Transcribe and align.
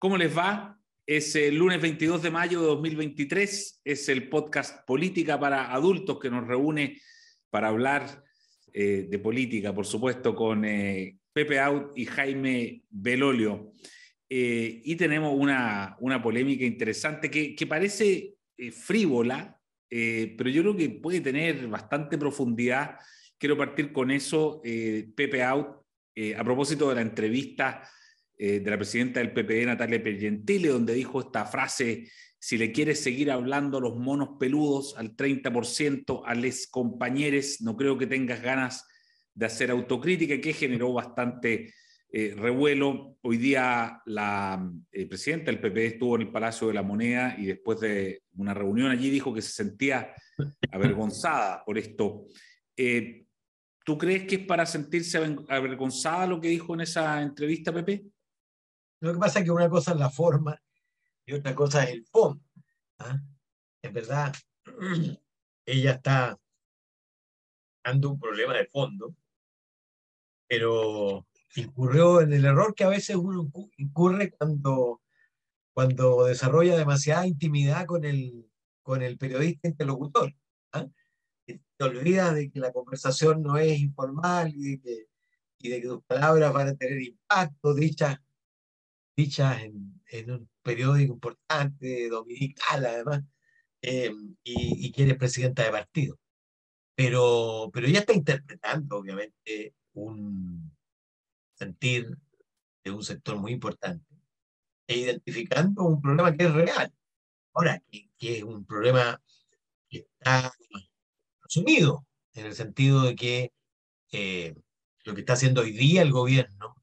¿Cómo 0.00 0.16
les 0.16 0.36
va? 0.36 0.78
Es 1.04 1.34
el 1.34 1.56
lunes 1.56 1.82
22 1.82 2.22
de 2.22 2.30
mayo 2.30 2.60
de 2.60 2.66
2023, 2.68 3.80
es 3.82 4.08
el 4.08 4.28
podcast 4.28 4.86
Política 4.86 5.40
para 5.40 5.72
Adultos 5.72 6.20
que 6.20 6.30
nos 6.30 6.46
reúne 6.46 7.00
para 7.50 7.66
hablar 7.66 8.22
eh, 8.72 9.08
de 9.10 9.18
política, 9.18 9.74
por 9.74 9.86
supuesto, 9.86 10.36
con 10.36 10.64
eh, 10.64 11.18
Pepe 11.32 11.58
Out 11.58 11.98
y 11.98 12.04
Jaime 12.04 12.84
Belolio. 12.88 13.72
Eh, 14.30 14.82
y 14.84 14.94
tenemos 14.94 15.34
una, 15.36 15.96
una, 15.98 16.22
polémica 16.22 16.64
interesante 16.64 17.28
que, 17.28 17.56
que 17.56 17.66
parece 17.66 18.36
frívola, 18.70 19.60
pero 19.88 20.48
yo 20.48 20.62
creo 20.62 20.76
que 20.76 20.90
puede 20.90 21.20
tener 21.20 21.66
bastante 21.66 22.16
profundidad. 22.18 22.98
Quiero 23.36 23.56
partir 23.56 23.92
con 23.92 24.12
eso, 24.12 24.60
Pepe 24.62 25.42
Out, 25.42 25.66
a 26.36 26.44
propósito 26.44 26.88
de 26.88 26.94
la 26.94 27.00
entrevista 27.00 27.82
eh, 28.40 28.60
de 28.60 28.70
la 28.70 28.76
presidenta 28.76 29.18
del 29.18 29.32
PPD, 29.32 29.66
Natalia 29.66 30.00
Pergentile, 30.00 30.68
donde 30.68 30.94
dijo 30.94 31.20
esta 31.20 31.44
frase, 31.44 32.08
si 32.38 32.56
le 32.56 32.70
quieres 32.70 33.02
seguir 33.02 33.32
hablando 33.32 33.78
a 33.78 33.80
los 33.80 33.96
monos 33.96 34.36
peludos 34.38 34.94
al 34.96 35.16
30%, 35.16 36.22
a 36.24 36.34
les 36.36 36.68
compañeros, 36.68 37.60
no 37.60 37.76
creo 37.76 37.98
que 37.98 38.06
tengas 38.06 38.40
ganas 38.40 38.86
de 39.34 39.46
hacer 39.46 39.72
autocrítica, 39.72 40.40
que 40.40 40.52
generó 40.52 40.92
bastante 40.92 41.74
eh, 42.12 42.34
revuelo. 42.38 43.16
Hoy 43.22 43.38
día 43.38 44.00
la 44.06 44.70
eh, 44.92 45.06
presidenta 45.06 45.50
del 45.50 45.60
PPD 45.60 45.94
estuvo 45.94 46.14
en 46.14 46.22
el 46.22 46.30
Palacio 46.30 46.68
de 46.68 46.74
la 46.74 46.84
Moneda 46.84 47.34
y 47.36 47.46
después 47.46 47.80
de 47.80 48.22
una 48.36 48.54
reunión 48.54 48.92
allí 48.92 49.10
dijo 49.10 49.34
que 49.34 49.42
se 49.42 49.50
sentía 49.50 50.14
avergonzada 50.70 51.64
por 51.64 51.76
esto. 51.76 52.26
¿Tú 53.84 53.98
crees 53.98 54.24
que 54.24 54.36
es 54.36 54.46
para 54.46 54.64
sentirse 54.64 55.18
avergonzada 55.48 56.28
lo 56.28 56.40
que 56.40 56.48
dijo 56.48 56.74
en 56.74 56.82
esa 56.82 57.20
entrevista, 57.20 57.72
Pepe? 57.72 58.04
Lo 59.00 59.12
que 59.12 59.18
pasa 59.18 59.38
es 59.38 59.44
que 59.44 59.50
una 59.50 59.68
cosa 59.70 59.92
es 59.92 59.98
la 59.98 60.10
forma 60.10 60.60
y 61.24 61.34
otra 61.34 61.54
cosa 61.54 61.84
es 61.84 61.90
el 61.90 62.06
fondo. 62.06 62.42
¿ah? 62.98 63.20
En 63.82 63.92
verdad, 63.92 64.34
ella 65.66 65.92
está 65.92 66.38
dando 67.84 68.10
un 68.10 68.18
problema 68.18 68.54
de 68.54 68.66
fondo, 68.66 69.14
pero 70.48 71.26
incurrió 71.54 72.20
en 72.20 72.32
el 72.32 72.44
error 72.44 72.74
que 72.74 72.84
a 72.84 72.88
veces 72.88 73.16
uno 73.16 73.50
incurre 73.76 74.30
cuando, 74.32 75.00
cuando 75.72 76.24
desarrolla 76.24 76.76
demasiada 76.76 77.26
intimidad 77.26 77.86
con 77.86 78.04
el, 78.04 78.50
con 78.82 79.02
el 79.02 79.16
periodista 79.16 79.68
interlocutor. 79.68 80.34
¿ah? 80.72 80.86
Te 81.46 81.84
olvidas 81.84 82.34
de 82.34 82.50
que 82.50 82.58
la 82.58 82.72
conversación 82.72 83.42
no 83.42 83.58
es 83.58 83.78
informal 83.78 84.52
y 84.54 84.72
de 84.72 84.80
que, 84.80 85.06
y 85.60 85.68
de 85.68 85.80
que 85.80 85.88
tus 85.88 86.02
palabras 86.04 86.52
van 86.52 86.68
a 86.68 86.74
tener 86.74 87.00
impacto, 87.00 87.74
dichas 87.74 88.18
dichas 89.18 89.62
en, 89.62 90.00
en, 90.10 90.30
un 90.30 90.50
periódico 90.62 91.14
importante, 91.14 92.08
dominical 92.08 92.86
además, 92.86 93.24
eh, 93.82 94.12
y, 94.44 94.86
y, 94.86 94.92
que 94.92 95.14
presidenta 95.16 95.64
de 95.64 95.70
partido. 95.72 96.18
Pero, 96.94 97.70
pero 97.72 97.86
ella 97.88 98.00
está 98.00 98.12
interpretando, 98.12 98.98
obviamente, 98.98 99.74
un 99.94 100.72
sentir 101.54 102.16
de 102.84 102.90
un 102.92 103.02
sector 103.02 103.36
muy 103.36 103.52
importante 103.52 104.06
e 104.86 104.98
identificando 104.98 105.84
un 105.84 106.00
problema 106.00 106.34
que 106.36 106.44
es 106.44 106.52
real. 106.52 106.92
Ahora, 107.54 107.82
que, 107.90 108.10
que 108.16 108.38
es 108.38 108.44
un 108.44 108.64
problema 108.64 109.20
que 109.88 109.98
está 109.98 110.52
asumido, 111.42 112.06
en 112.34 112.46
el 112.46 112.54
sentido 112.54 113.02
de 113.02 113.16
que 113.16 113.52
eh, 114.12 114.54
lo 115.04 115.14
que 115.14 115.20
está 115.20 115.32
haciendo 115.32 115.62
hoy 115.62 115.72
día 115.72 116.02
el 116.02 116.12
gobierno 116.12 116.77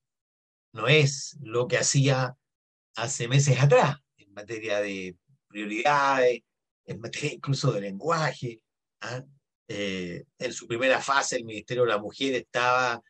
no 0.76 0.90
es 0.90 1.38
lo 1.42 1.68
que 1.70 1.78
hacía 1.78 2.36
hace 2.96 3.30
meses 3.30 3.58
atrás, 3.62 3.96
en 4.18 4.34
materia 4.34 4.82
de 4.82 5.16
prioridades, 5.48 6.42
en 6.86 7.00
materia 7.00 7.34
incluso 7.34 7.72
de 7.72 7.80
lenguaje. 7.80 8.62
¿ah? 9.00 9.24
Eh, 9.70 10.26
en 10.38 10.54
su 10.54 10.68
primera 10.68 11.02
fase, 11.02 11.38
el 11.38 11.46
Ministerio 11.46 11.84
de 11.84 11.90
la 11.90 11.98
Mujer 11.98 12.36
estaba, 12.36 13.02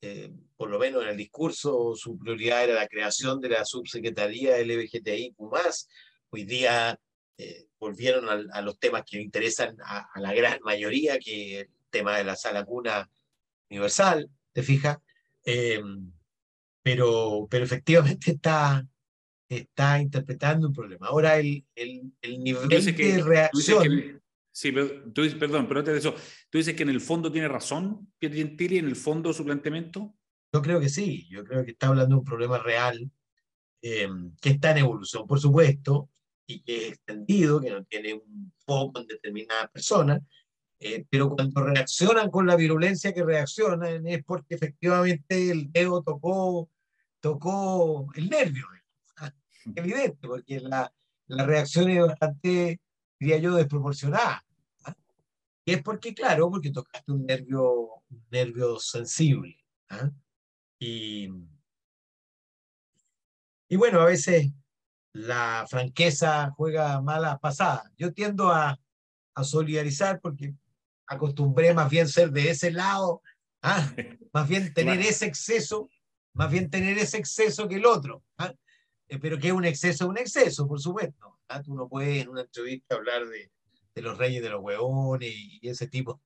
eh, 0.00 0.30
por 0.56 0.70
lo 0.70 0.78
menos 0.78 1.02
en 1.02 1.08
el 1.08 1.16
discurso, 1.16 1.92
su 1.96 2.16
prioridad 2.16 2.62
era 2.62 2.74
la 2.74 2.86
creación 2.86 3.40
de 3.40 3.48
la 3.48 3.64
subsecretaría 3.64 4.56
LGBTIQ. 4.58 5.34
Hoy 6.30 6.44
día 6.44 7.00
eh, 7.36 7.66
volvieron 7.80 8.28
a, 8.52 8.60
los 8.62 8.78
temas 8.78 9.02
que 9.04 9.20
interesan 9.20 9.76
a, 9.84 10.08
a, 10.14 10.20
la 10.20 10.32
gran 10.34 10.60
mayoría, 10.62 11.18
que 11.18 11.60
el 11.62 11.70
tema 11.90 12.16
de 12.16 12.22
la 12.22 12.36
sala 12.36 12.64
cuna 12.64 13.10
universal, 13.68 14.30
¿te 14.52 14.62
fijas? 14.62 14.98
Pero, 16.88 17.46
pero 17.50 17.64
efectivamente 17.64 18.30
está, 18.32 18.86
está 19.48 20.00
interpretando 20.00 20.68
un 20.68 20.72
problema. 20.72 21.08
Ahora, 21.08 21.38
el, 21.38 21.66
el, 21.74 22.12
el 22.22 22.42
nivel 22.42 22.68
de 22.68 23.22
reacción... 23.22 24.22
sí, 24.50 24.72
pero, 24.72 25.12
tú 25.12 25.22
dices, 25.22 25.38
perdón, 25.38 25.68
pero 25.68 25.80
antes 25.80 25.92
de 25.92 26.00
eso, 26.00 26.14
¿tú 26.48 26.58
dices 26.58 26.74
que 26.74 26.84
en 26.84 26.88
el 26.88 27.00
fondo 27.00 27.30
tiene 27.30 27.48
razón 27.48 28.10
Pier 28.18 28.32
Gentili 28.32 28.78
en 28.78 28.86
el 28.86 28.96
fondo 28.96 29.32
su 29.32 29.44
planteamiento? 29.44 30.14
Yo 30.52 30.62
creo 30.62 30.80
que 30.80 30.88
sí, 30.88 31.28
yo 31.28 31.44
creo 31.44 31.62
que 31.62 31.72
está 31.72 31.88
hablando 31.88 32.14
de 32.14 32.20
un 32.20 32.24
problema 32.24 32.58
real 32.58 33.10
eh, 33.82 34.08
que 34.40 34.50
está 34.50 34.70
en 34.70 34.78
evolución, 34.78 35.26
por 35.26 35.38
supuesto, 35.38 36.08
y 36.46 36.62
que 36.62 36.86
es 36.86 36.92
extendido, 36.94 37.60
que 37.60 37.70
no 37.70 37.84
tiene 37.84 38.14
un 38.14 38.50
foco 38.64 39.00
en 39.00 39.06
determinada 39.06 39.68
persona, 39.68 40.18
eh, 40.80 41.04
pero 41.10 41.28
cuando 41.28 41.60
reaccionan 41.64 42.30
con 42.30 42.46
la 42.46 42.56
virulencia 42.56 43.12
que 43.12 43.24
reaccionan 43.24 44.06
es 44.06 44.24
porque 44.24 44.54
efectivamente 44.54 45.50
el 45.50 45.70
dedo 45.70 46.02
tocó, 46.02 46.70
tocó 47.20 48.08
el 48.14 48.28
nervio, 48.28 48.66
evidente, 49.74 50.26
porque 50.26 50.60
la, 50.60 50.92
la 51.26 51.44
reacción 51.44 51.90
es 51.90 52.06
bastante, 52.06 52.80
diría 53.18 53.38
yo, 53.38 53.54
desproporcionada. 53.54 54.44
¿ah? 54.84 54.94
Y 55.64 55.72
es 55.72 55.82
porque, 55.82 56.14
claro, 56.14 56.50
porque 56.50 56.70
tocaste 56.70 57.12
un 57.12 57.26
nervio, 57.26 58.02
un 58.08 58.26
nervio 58.30 58.78
sensible. 58.78 59.56
¿ah? 59.90 60.10
Y, 60.78 61.28
y 63.68 63.76
bueno, 63.76 64.00
a 64.00 64.06
veces 64.06 64.50
la 65.12 65.66
franqueza 65.68 66.50
juega 66.56 67.00
malas 67.00 67.38
pasadas. 67.40 67.90
Yo 67.96 68.12
tiendo 68.12 68.50
a, 68.50 68.78
a 69.34 69.44
solidarizar 69.44 70.20
porque 70.20 70.54
acostumbré 71.06 71.74
más 71.74 71.90
bien 71.90 72.08
ser 72.08 72.30
de 72.30 72.50
ese 72.50 72.70
lado, 72.70 73.22
¿ah? 73.62 73.90
más 74.32 74.48
bien 74.48 74.72
tener 74.72 75.00
ese 75.00 75.26
exceso, 75.26 75.88
más 76.34 76.50
bien 76.50 76.70
tener 76.70 76.98
ese 76.98 77.18
exceso 77.18 77.68
que 77.68 77.76
el 77.76 77.86
otro. 77.86 78.22
¿ah? 78.38 78.54
Eh, 79.08 79.18
pero 79.18 79.38
que 79.38 79.48
es 79.48 79.52
un 79.52 79.64
exceso, 79.64 80.08
un 80.08 80.18
exceso, 80.18 80.66
por 80.66 80.80
supuesto. 80.80 81.38
¿ah? 81.48 81.62
Tú 81.62 81.74
no 81.74 81.88
puedes 81.88 82.22
en 82.22 82.28
una 82.28 82.42
entrevista 82.42 82.94
hablar 82.94 83.22
de, 83.26 83.50
los 84.02 84.16
reyes 84.16 84.42
de 84.42 84.50
los 84.50 84.62
huevones 84.62 85.32
y, 85.34 85.68
ese 85.68 85.88
tipo 85.88 86.20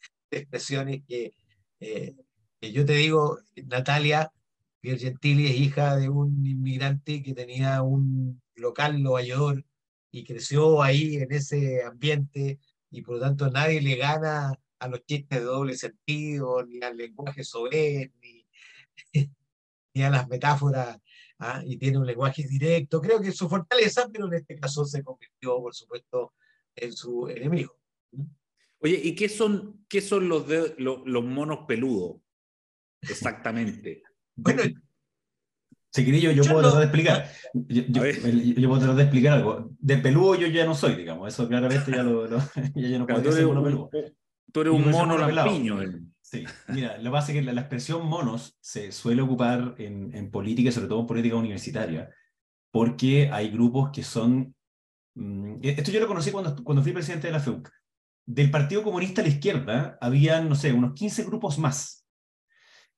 de 0.30 0.38
expresiones 0.38 1.02
que, 1.06 1.32
eh, 1.80 2.14
yo 2.60 2.84
te 2.84 2.94
digo, 2.94 3.38
Natalia 3.66 4.32
Pier 4.80 4.98
Gentili 4.98 5.46
es 5.46 5.56
hija 5.56 5.96
de 5.96 6.08
un 6.08 6.44
inmigrante 6.44 7.22
que 7.22 7.34
tenía 7.34 7.82
un 7.82 8.42
local 8.56 8.96
en 8.96 9.64
y 10.10 10.24
creció 10.24 10.82
ahí 10.82 11.16
en 11.16 11.32
ese 11.32 11.84
ambiente 11.84 12.58
y 12.90 13.02
por 13.02 13.14
lo 13.14 13.20
tanto 13.20 13.48
nadie 13.48 13.80
le 13.80 13.94
gana 13.96 14.52
a 14.80 14.88
los 14.88 15.04
chistes 15.06 15.38
de 15.38 15.44
doble 15.44 15.76
sentido, 15.76 16.64
ni 16.66 16.82
al 16.82 16.96
lenguaje 16.96 17.44
sobre 17.44 18.10
ni, 18.20 18.44
ni 19.94 20.02
a 20.02 20.10
las 20.10 20.28
metáforas, 20.28 20.98
¿ah? 21.38 21.62
y 21.64 21.76
tiene 21.76 21.98
un 21.98 22.06
lenguaje 22.06 22.46
directo. 22.46 23.00
Creo 23.00 23.20
que 23.20 23.28
es 23.28 23.36
su 23.36 23.48
fortaleza, 23.48 24.08
pero 24.12 24.26
en 24.26 24.34
este 24.34 24.58
caso 24.58 24.84
se 24.84 25.02
convirtió, 25.02 25.60
por 25.60 25.74
supuesto, 25.74 26.34
en 26.74 26.92
su 26.92 27.28
enemigo. 27.28 27.76
Oye, 28.80 29.00
¿y 29.02 29.14
qué 29.14 29.28
son, 29.28 29.84
qué 29.88 30.00
son 30.00 30.28
los, 30.28 30.48
de, 30.48 30.74
los, 30.78 31.00
los 31.04 31.24
monos 31.24 31.60
peludos? 31.66 32.20
Exactamente. 33.00 34.02
bueno, 34.36 34.62
si 35.90 36.04
quería, 36.06 36.32
yo, 36.32 36.32
yo, 36.32 36.44
puedo 36.44 36.62
tratar 36.62 36.78
de 36.78 36.84
explicar. 36.86 37.30
Yo, 37.52 37.82
yo, 37.86 38.68
puedo 38.68 38.78
tratar 38.78 38.96
de 38.96 39.02
explicar 39.02 39.32
algo. 39.34 39.70
De 39.78 39.98
peludo 39.98 40.36
yo 40.36 40.46
ya 40.46 40.64
no 40.64 40.74
soy, 40.74 40.94
digamos. 40.94 41.32
Eso 41.32 41.46
claramente 41.46 41.90
ya, 41.90 42.02
lo, 42.02 42.26
lo 42.26 42.38
ya, 42.74 42.98
no 42.98 43.06
puedo 43.06 43.30
ser 43.30 43.46
mono 43.46 43.62
peludo. 43.62 43.90
Tú 44.52 44.60
eres 44.62 44.72
un 44.72 44.90
mono 44.90 45.18
lampiño. 45.18 45.80
Sí, 46.32 46.46
mira, 46.68 46.96
lo 46.96 47.04
que 47.04 47.10
pasa 47.10 47.30
es 47.30 47.38
que 47.38 47.52
la, 47.52 47.60
expresión 47.60 48.06
monos 48.06 48.56
se 48.58 48.90
suele 48.90 49.20
ocupar 49.20 49.74
en, 49.76 50.14
en, 50.14 50.30
política, 50.30 50.72
sobre 50.72 50.88
todo 50.88 51.00
en 51.00 51.06
política 51.06 51.36
universitaria, 51.36 52.08
porque 52.70 53.28
hay 53.30 53.50
grupos 53.50 53.90
que 53.92 54.02
son... 54.02 54.54
Mmm, 55.14 55.58
esto 55.60 55.90
yo 55.90 56.00
lo 56.00 56.08
conocí 56.08 56.30
cuando, 56.30 56.64
cuando 56.64 56.82
fui 56.82 56.92
presidente 56.92 57.26
de 57.26 57.34
la 57.34 57.40
FEUC. 57.40 57.68
Del 58.24 58.50
Partido 58.50 58.82
Comunista 58.82 59.20
a 59.20 59.24
la 59.24 59.30
izquierda 59.30 59.98
había, 60.00 60.40
no 60.40 60.54
sé, 60.54 60.72
unos 60.72 60.94
15 60.94 61.24
grupos 61.24 61.58
más 61.58 62.06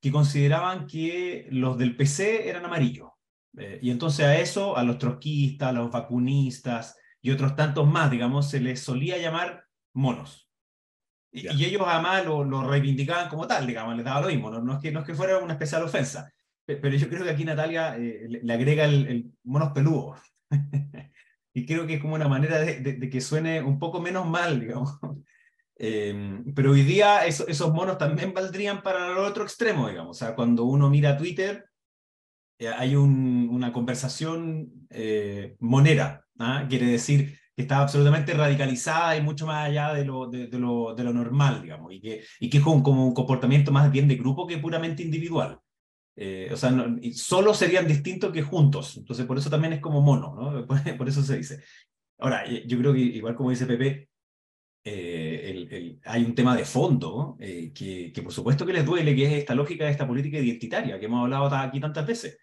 que 0.01 0.13
consideraban 0.13 0.87
que 0.87 1.49
los 1.51 1.77
del 1.77 1.97
PC 1.97 2.49
eran 2.49 2.65
amarillos. 2.67 3.11
Eh, 3.59 3.81
y 3.83 3.91
entonces 3.91 4.27
a 4.27 4.39
eso, 4.39 4.77
a 4.77 4.85
los 4.85 4.99
trotskistas, 4.99 5.71
a 5.71 5.73
los 5.73 5.91
vacunistas 5.91 6.97
y 7.21 7.33
otros 7.33 7.57
tantos 7.57 7.89
más, 7.91 8.13
digamos, 8.13 8.49
se 8.49 8.61
les 8.61 8.79
solía 8.79 9.19
llamar 9.19 9.65
monos. 9.93 10.44
Y, 11.35 11.49
y 11.53 11.65
ellos 11.65 11.83
además 11.85 12.25
lo, 12.25 12.45
lo, 12.45 12.63
reivindicaban 12.63 13.29
como 13.29 13.47
tal, 13.49 13.67
digamos, 13.67 13.97
les 13.97 14.05
daba 14.05 14.21
lo 14.21 14.29
mismo, 14.29 14.51
no, 14.53 14.61
no, 14.61 14.75
es 14.75 14.79
que, 14.79 14.93
no 14.93 15.01
es 15.01 15.07
que 15.07 15.15
fuera 15.15 15.39
una 15.39 15.55
especial 15.55 15.83
ofensa. 15.83 16.33
pero 16.65 16.91
yo 16.91 17.09
creo 17.09 17.25
que 17.25 17.31
aquí 17.31 17.45
Natalia 17.45 17.97
eh, 17.99 18.29
le, 18.29 18.53
agrega 18.53 18.85
el, 18.85 19.33
monos 19.43 19.73
peludos. 19.73 20.21
y 21.53 21.67
creo 21.67 21.89
que 21.89 21.95
es 21.95 22.01
como 22.01 22.15
una 22.15 22.29
manera 22.29 22.61
de, 22.61 23.11
que 23.11 23.21
suene 23.21 23.61
un 23.61 23.81
poco 23.81 24.01
menos 24.01 24.27
mal, 24.27 24.61
digamos. 24.61 24.99
Em, 25.77 26.55
pero 26.55 26.71
hoy 26.71 26.83
día 26.83 27.27
esos 27.27 27.75
monos 27.75 27.99
también 27.99 28.33
valdrían 28.33 28.81
para 28.81 29.11
el 29.11 29.19
otro 29.19 29.43
extremo, 29.43 29.89
digamos. 29.89 30.17
O 30.17 30.19
sea, 30.19 30.37
cuando 30.37 30.63
uno 30.63 30.89
mira 30.89 31.17
Twitter, 31.17 31.65
eh, 32.61 32.69
hay 32.69 32.95
una 32.95 33.73
conversación 33.73 34.87
eh, 34.89 35.57
monera, 35.59 36.25
¿ah? 36.39 36.65
quiere 36.69 36.87
decir 36.87 37.37
que 37.57 37.63
está 37.63 37.79
absolutamente 37.79 38.35
radicalizada 38.35 39.17
y 39.17 39.23
mucho 39.23 39.47
más 39.47 39.69
allá 39.69 39.95
de 39.95 40.05
lo, 40.05 40.29
de, 40.29 40.49
lo, 40.59 40.95
de 40.95 41.05
lo, 41.05 41.13
normal, 41.13 41.63
digamos, 41.63 41.93
y 41.93 42.01
que, 42.01 42.25
y 42.41 42.51
que 42.51 42.59
es 42.59 42.65
como, 42.65 43.07
un 43.07 43.15
comportamiento 43.15 43.71
más 43.71 43.91
bien 43.93 44.09
de 44.09 44.17
grupo 44.17 44.47
que 44.47 44.59
puramente 44.59 45.03
individual. 45.03 45.61
Eh, 46.17 46.49
o 46.53 46.57
sea, 46.57 46.73
solo 47.13 47.55
serían 47.55 47.87
distintos 47.87 48.33
que 48.33 48.43
juntos, 48.43 48.97
entonces 48.97 49.27
por 49.27 49.39
eso 49.39 49.51
también 49.51 49.75
es 49.75 49.81
como 49.81 50.01
mono, 50.01 50.35
¿no? 50.35 50.67
Por, 50.99 51.09
eso 51.09 51.23
se 51.23 51.37
dice. 51.37 51.63
Ahora, 52.19 52.45
yo 52.47 52.79
creo 52.79 52.93
que 52.93 53.01
igual 53.01 53.35
como 53.35 53.51
dice 53.51 53.67
Pepe, 53.67 54.09
el, 54.85 56.01
hay 56.05 56.25
un 56.25 56.35
tema 56.35 56.57
de 56.57 56.65
fondo 56.65 57.37
que, 57.39 58.13
que, 58.13 58.23
por 58.23 58.33
supuesto 58.33 58.67
que 58.67 58.73
les 58.73 58.85
duele, 58.87 59.15
que 59.17 59.27
es 59.27 59.33
esta 59.33 59.55
lógica 59.55 59.85
de 59.85 59.91
esta 59.91 60.07
política 60.07 60.39
identitaria 60.39 60.99
que 60.99 61.07
hemos 61.07 61.23
hablado 61.23 61.47
aquí 61.47 61.81
tantas 61.81 62.07
veces. 62.07 62.39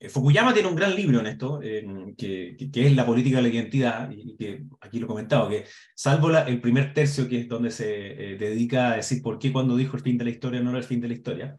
Eh, 0.00 0.08
Fukuyama 0.08 0.54
tiene 0.54 0.68
un 0.68 0.76
gran 0.76 0.94
libro 0.94 1.18
en 1.18 1.26
esto, 1.26 1.58
que, 1.58 2.56
es 2.72 2.92
la 2.96 3.04
política 3.04 3.38
de 3.38 3.42
la 3.42 3.48
identidad, 3.48 4.10
y 4.10 4.36
que 4.36 4.64
aquí 4.80 4.98
lo 5.00 5.06
he 5.06 5.08
comentado, 5.08 5.48
que 5.48 5.64
salvo 5.94 6.28
la, 6.28 6.42
el 6.42 6.60
primer 6.60 6.94
tercio, 6.94 7.28
que 7.28 7.40
es 7.40 7.48
donde 7.48 7.70
se 7.70 8.32
eh, 8.34 8.38
dedica 8.38 8.92
a 8.92 8.96
decir 8.96 9.22
por 9.22 9.38
qué 9.38 9.52
cuando 9.52 9.76
dijo 9.76 9.96
el 9.96 10.02
fin 10.02 10.16
de 10.16 10.24
la 10.24 10.30
historia 10.30 10.60
no 10.60 10.70
era 10.70 10.78
el 10.78 10.84
fin 10.84 11.00
de 11.00 11.08
la 11.08 11.14
historia, 11.14 11.58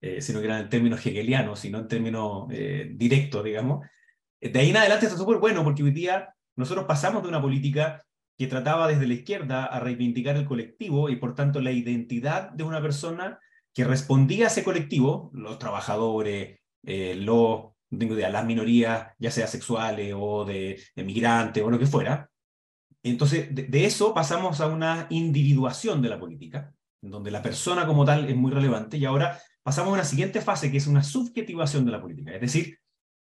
eh, 0.00 0.20
sino 0.22 0.40
que 0.40 0.46
era 0.46 0.60
en 0.60 0.68
términos 0.68 1.04
hegelianos, 1.04 1.58
sino 1.58 1.78
en 1.78 1.88
términos 1.88 2.48
directos, 2.92 3.44
digamos. 3.44 3.86
De 4.40 4.58
ahí 4.58 4.70
en 4.70 4.76
adelante 4.76 5.06
está 5.06 5.18
súper 5.18 5.38
bueno, 5.38 5.64
porque 5.64 5.82
hoy 5.82 5.90
día 5.90 6.34
nosotros 6.56 6.86
pasamos 6.86 7.22
de 7.22 7.28
una 7.28 7.42
política 7.42 8.04
que 8.38 8.46
trataba 8.46 8.88
desde 8.88 9.06
la 9.06 9.14
izquierda 9.14 9.66
a 9.66 9.80
reivindicar 9.80 10.36
el 10.36 10.46
colectivo 10.46 11.10
y 11.10 11.16
por 11.16 11.34
tanto 11.34 11.60
la 11.60 11.72
identidad 11.72 12.50
de 12.50 12.64
una 12.64 12.80
persona 12.80 13.38
que 13.74 13.84
respondía 13.84 14.46
a 14.46 14.48
ese 14.48 14.64
colectivo, 14.64 15.30
los 15.34 15.58
trabajadores, 15.58 16.58
los 16.82 17.72
tengo 17.98 18.14
idea, 18.14 18.30
las 18.30 18.44
minorías, 18.44 19.08
ya 19.18 19.30
sea 19.30 19.46
sexuales 19.46 20.14
o 20.16 20.44
de, 20.44 20.80
migrantes 20.96 21.62
o 21.62 21.70
lo 21.70 21.78
que 21.78 21.86
fuera. 21.86 22.30
Entonces, 23.02 23.48
de, 23.50 23.84
eso 23.84 24.14
pasamos 24.14 24.60
a 24.60 24.66
una 24.66 25.06
individuación 25.10 26.02
de 26.02 26.08
la 26.08 26.20
política, 26.20 26.72
donde 27.02 27.30
la 27.30 27.42
persona 27.42 27.86
como 27.86 28.04
tal 28.04 28.28
es 28.28 28.36
muy 28.36 28.52
relevante, 28.52 28.98
y 28.98 29.04
ahora 29.04 29.40
pasamos 29.62 29.90
a 29.90 29.94
una 29.94 30.04
siguiente 30.04 30.40
fase, 30.40 30.70
que 30.70 30.76
es 30.76 30.86
una 30.86 31.02
subjetivación 31.02 31.84
de 31.84 31.92
la 31.92 32.00
política. 32.00 32.32
Es 32.32 32.40
decir, 32.40 32.78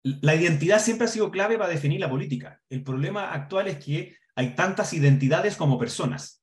la 0.02 0.34
identidad 0.34 0.80
siempre 0.80 1.06
ha 1.06 1.10
sido 1.10 1.30
clave 1.30 1.58
para 1.58 1.70
definir 1.70 2.00
la 2.00 2.08
política. 2.08 2.60
El 2.70 2.84
problema 2.84 3.32
actual 3.32 3.66
es 3.66 3.84
que 3.84 4.16
hay 4.36 4.54
tantas 4.54 4.92
identidades 4.92 5.56
como 5.56 5.78
personas. 5.78 6.42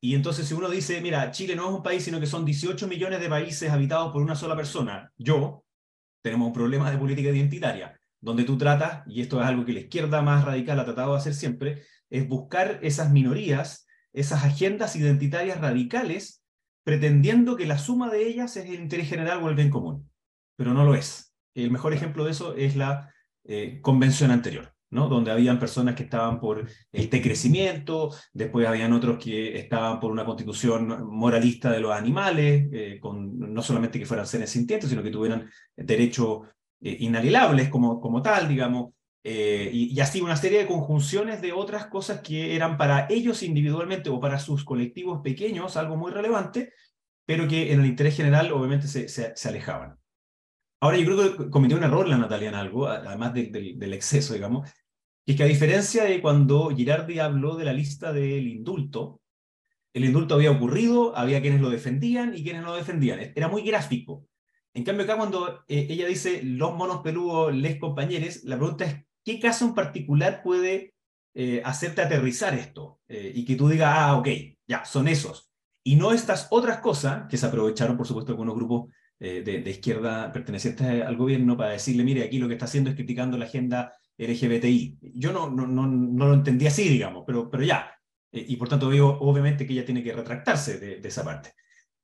Y 0.00 0.14
entonces 0.14 0.48
si 0.48 0.54
uno 0.54 0.68
dice, 0.68 1.00
mira, 1.00 1.30
Chile 1.30 1.54
no 1.54 1.68
es 1.68 1.74
un 1.76 1.82
país, 1.82 2.02
sino 2.02 2.18
que 2.18 2.26
son 2.26 2.44
18 2.44 2.88
millones 2.88 3.20
de 3.20 3.28
países 3.28 3.70
habitados 3.70 4.12
por 4.12 4.22
una 4.22 4.34
sola 4.34 4.56
persona, 4.56 5.12
yo, 5.16 5.64
tenemos 6.22 6.46
un 6.46 6.52
problema 6.52 6.90
de 6.90 6.98
política 6.98 7.30
identitaria, 7.30 7.98
donde 8.20 8.44
tú 8.44 8.56
tratas, 8.56 9.02
y 9.06 9.20
esto 9.20 9.40
es 9.40 9.46
algo 9.46 9.64
que 9.64 9.72
la 9.72 9.80
izquierda 9.80 10.22
más 10.22 10.44
radical 10.44 10.78
ha 10.78 10.84
tratado 10.84 11.12
de 11.12 11.18
hacer 11.18 11.34
siempre, 11.34 11.82
es 12.08 12.28
buscar 12.28 12.78
esas 12.82 13.10
minorías, 13.10 13.86
esas 14.12 14.44
agendas 14.44 14.96
identitarias 14.96 15.60
radicales, 15.60 16.44
pretendiendo 16.84 17.56
que 17.56 17.66
la 17.66 17.78
suma 17.78 18.10
de 18.10 18.26
ellas 18.26 18.56
es 18.56 18.66
el 18.66 18.74
interés 18.74 19.08
general 19.08 19.42
o 19.42 19.48
el 19.48 19.56
bien 19.56 19.70
común. 19.70 20.10
Pero 20.56 20.72
no 20.74 20.84
lo 20.84 20.94
es. 20.94 21.34
El 21.54 21.70
mejor 21.70 21.92
ejemplo 21.92 22.24
de 22.24 22.30
eso 22.30 22.54
es 22.54 22.76
la 22.76 23.12
eh, 23.44 23.80
convención 23.82 24.30
anterior. 24.30 24.72
¿No? 24.92 25.08
donde 25.08 25.30
habían 25.30 25.58
personas 25.58 25.94
que 25.94 26.04
estaban 26.04 26.38
por 26.38 26.68
el 26.92 27.10
decrecimiento, 27.10 28.14
después 28.32 28.68
habían 28.68 28.92
otros 28.92 29.22
que 29.22 29.58
estaban 29.58 29.98
por 29.98 30.12
una 30.12 30.24
constitución 30.24 31.06
moralista 31.08 31.70
de 31.70 31.80
los 31.80 31.92
animales, 31.92 32.68
eh, 32.70 32.98
con, 33.00 33.38
no 33.38 33.62
solamente 33.62 33.98
que 33.98 34.06
fueran 34.06 34.26
seres 34.26 34.50
sintientes, 34.50 34.90
sino 34.90 35.02
que 35.02 35.10
tuvieran 35.10 35.50
derechos 35.74 36.46
eh, 36.82 36.98
inalienables 37.00 37.70
como, 37.70 38.00
como 38.00 38.20
tal, 38.22 38.46
digamos, 38.48 38.92
eh, 39.24 39.70
y, 39.72 39.94
y, 39.94 40.00
así 40.00 40.20
una 40.20 40.36
serie 40.36 40.58
de 40.58 40.66
conjunciones 40.66 41.40
de 41.40 41.52
otras 41.52 41.86
cosas 41.86 42.20
que 42.20 42.54
eran 42.54 42.76
para 42.76 43.06
ellos 43.08 43.42
individualmente 43.42 44.10
o 44.10 44.20
para 44.20 44.38
sus 44.40 44.64
colectivos 44.64 45.20
pequeños 45.22 45.76
algo 45.76 45.96
muy 45.96 46.10
relevante, 46.10 46.72
pero 47.24 47.48
que 47.48 47.72
en 47.72 47.80
el 47.80 47.86
interés 47.86 48.16
general 48.16 48.52
obviamente 48.52 48.88
se, 48.88 49.08
se, 49.08 49.48
alejaban. 49.48 49.96
Ahora 50.80 50.98
yo 50.98 51.06
creo 51.06 51.36
que 51.36 51.50
cometió 51.50 51.76
un 51.78 51.84
error 51.84 52.08
la 52.08 52.18
Natalia 52.18 52.48
en 52.48 52.56
algo, 52.56 52.88
además 52.88 53.32
del 53.32 53.92
exceso, 53.92 54.34
digamos, 54.34 54.68
y 55.24 55.36
que 55.36 55.44
a 55.44 55.46
diferencia 55.46 56.04
de 56.04 56.20
cuando 56.20 56.70
Girardi 56.70 57.18
habló 57.18 57.56
de 57.56 57.64
la 57.64 57.72
lista 57.72 58.12
del 58.12 58.48
indulto, 58.48 59.20
el 59.94 60.04
indulto 60.04 60.34
había 60.34 60.50
ocurrido, 60.50 61.16
había 61.16 61.40
quienes 61.40 61.60
lo 61.60 61.70
defendían 61.70 62.34
y 62.34 62.42
quienes 62.42 62.62
no 62.62 62.68
lo 62.68 62.76
defendían. 62.76 63.32
Era 63.34 63.48
muy 63.48 63.62
gráfico. 63.62 64.26
En 64.74 64.84
cambio, 64.84 65.04
acá 65.04 65.16
cuando 65.16 65.64
eh, 65.68 65.86
ella 65.90 66.06
dice 66.06 66.42
los 66.42 66.74
monos 66.74 67.02
peludos, 67.02 67.54
les 67.54 67.78
compañeros, 67.78 68.42
la 68.44 68.56
pregunta 68.56 68.86
es, 68.86 68.96
¿qué 69.22 69.38
caso 69.38 69.66
en 69.66 69.74
particular 69.74 70.42
puede 70.42 70.94
eh, 71.34 71.60
hacerte 71.64 72.00
aterrizar 72.00 72.54
esto? 72.54 73.00
Eh, 73.06 73.32
y 73.34 73.44
que 73.44 73.54
tú 73.54 73.68
digas, 73.68 73.92
ah, 73.94 74.16
ok, 74.16 74.28
ya, 74.66 74.84
son 74.84 75.08
esos. 75.08 75.50
Y 75.84 75.96
no 75.96 76.12
estas 76.12 76.48
otras 76.50 76.78
cosas 76.78 77.24
que 77.28 77.36
se 77.36 77.46
aprovecharon, 77.46 77.96
por 77.96 78.06
supuesto, 78.06 78.32
algunos 78.32 78.54
grupos 78.54 78.90
de, 79.18 79.42
de, 79.42 79.70
izquierda 79.70 80.32
pertenecientes 80.32 80.84
al 80.84 81.16
gobierno 81.16 81.56
para 81.56 81.70
decirle, 81.70 82.02
mire, 82.02 82.24
aquí 82.24 82.40
lo 82.40 82.48
que 82.48 82.54
está 82.54 82.64
haciendo 82.64 82.90
es 82.90 82.96
criticando 82.96 83.38
la 83.38 83.44
agenda 83.44 83.92
LGBTI. 84.26 84.98
Yo 85.14 85.32
no, 85.32 85.50
no, 85.50 85.66
no, 85.66 85.86
no 85.86 86.26
lo 86.26 86.34
entendí 86.34 86.66
así, 86.66 86.88
digamos, 86.88 87.24
pero, 87.26 87.50
pero 87.50 87.62
ya. 87.62 87.92
Eh, 88.32 88.44
y 88.48 88.56
por 88.56 88.68
tanto 88.68 88.90
digo, 88.90 89.18
obviamente, 89.20 89.66
que 89.66 89.72
ella 89.74 89.84
tiene 89.84 90.02
que 90.02 90.12
retractarse 90.12 90.78
de, 90.78 91.00
de 91.00 91.08
esa 91.08 91.24
parte. 91.24 91.52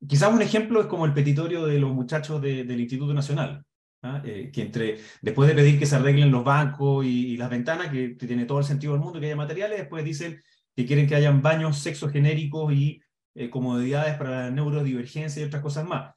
Quizás 0.07 0.31
un 0.31 0.41
ejemplo 0.41 0.79
es 0.79 0.87
como 0.87 1.05
el 1.05 1.13
petitorio 1.13 1.65
de 1.65 1.79
los 1.79 1.91
muchachos 1.91 2.41
del 2.41 2.79
Instituto 2.79 3.13
Nacional, 3.13 3.65
¿ah? 4.01 4.21
eh, 4.23 4.49
que 4.53 4.61
entre, 4.61 4.97
después 5.21 5.49
de 5.49 5.55
pedir 5.55 5.77
que 5.77 5.85
se 5.85 5.97
arreglen 5.97 6.31
los 6.31 6.43
bancos 6.43 7.05
y, 7.05 7.35
las 7.35 7.49
ventanas, 7.49 7.89
que, 7.89 8.09
tiene 8.09 8.45
todo 8.45 8.59
el 8.59 8.65
sentido 8.65 8.93
del 8.93 9.01
mundo, 9.01 9.19
que 9.19 9.25
haya 9.25 9.35
materiales, 9.35 9.77
después 9.77 10.05
dicen 10.05 10.41
que 10.73 10.85
quieren 10.85 11.05
que 11.05 11.15
hayan 11.15 11.41
baños 11.41 11.79
sexogenéricos 11.79 12.71
y 12.73 13.01
eh, 13.35 13.49
comodidades 13.49 14.15
para 14.15 14.29
la 14.29 14.51
neurodivergencia 14.51 15.41
y 15.41 15.45
otras 15.45 15.61
cosas 15.61 15.85
más. 15.85 16.15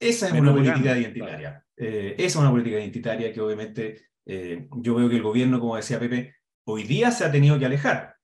Esa 0.00 0.26
es 0.26 0.32
una 0.32 0.52
política 0.52 0.98
identitaria. 0.98 1.64
esa 1.76 2.24
es 2.24 2.36
una 2.36 2.50
política 2.50 2.78
identitaria 2.78 3.32
que 3.32 3.40
obviamente 3.40 4.08
eh, 4.26 4.68
yo 4.72 4.96
veo 4.96 5.08
que 5.08 5.16
el 5.16 5.22
gobierno, 5.22 5.60
como 5.60 5.76
decía 5.76 6.00
Pepe, 6.00 6.34
hoy 6.64 6.82
día 6.82 7.10
se 7.12 7.24
ha 7.24 7.30
tenido 7.32 7.58
que 7.58 7.66
alejar, 7.66 8.16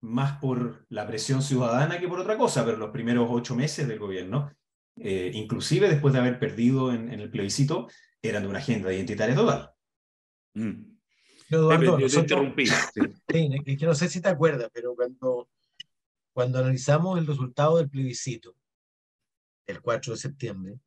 más 0.00 0.38
por 0.38 0.86
la 0.90 1.06
presión 1.06 1.42
ciudadana 1.42 1.98
que 1.98 2.06
por 2.06 2.20
otra 2.20 2.36
cosa, 2.36 2.64
pero 2.64 2.76
los 2.76 2.90
primeros 2.90 3.28
ocho 3.30 3.54
meses 3.56 3.88
del 3.88 3.98
gobierno, 3.98 4.52
eh, 4.96 5.30
inclusive 5.34 5.88
después 5.88 6.12
de 6.12 6.20
haber 6.20 6.38
perdido 6.38 6.92
en, 6.92 7.08
el 7.08 7.30
plebiscito, 7.30 7.88
eran 8.22 8.42
de 8.42 8.48
una 8.48 8.58
agenda 8.58 8.92
identitaria 8.92 9.34
total. 9.34 9.70
Mm. 10.54 10.98
Eduardo, 11.50 11.98
yo 11.98 12.08
te 12.08 12.20
interrumpí. 12.20 12.66
Sí. 13.30 13.76
que 13.76 13.86
no 13.86 13.94
sé 13.94 14.08
si 14.08 14.20
te 14.20 14.28
acuerdas, 14.28 14.70
pero 14.72 14.94
cuando, 14.94 15.48
cuando 16.32 16.58
analizamos 16.58 17.18
el 17.18 17.26
resultado 17.26 17.78
del 17.78 17.88
plebiscito, 17.88 18.54
el 19.66 19.80
4 19.80 20.12
de 20.12 20.18
septiembre, 20.18 20.80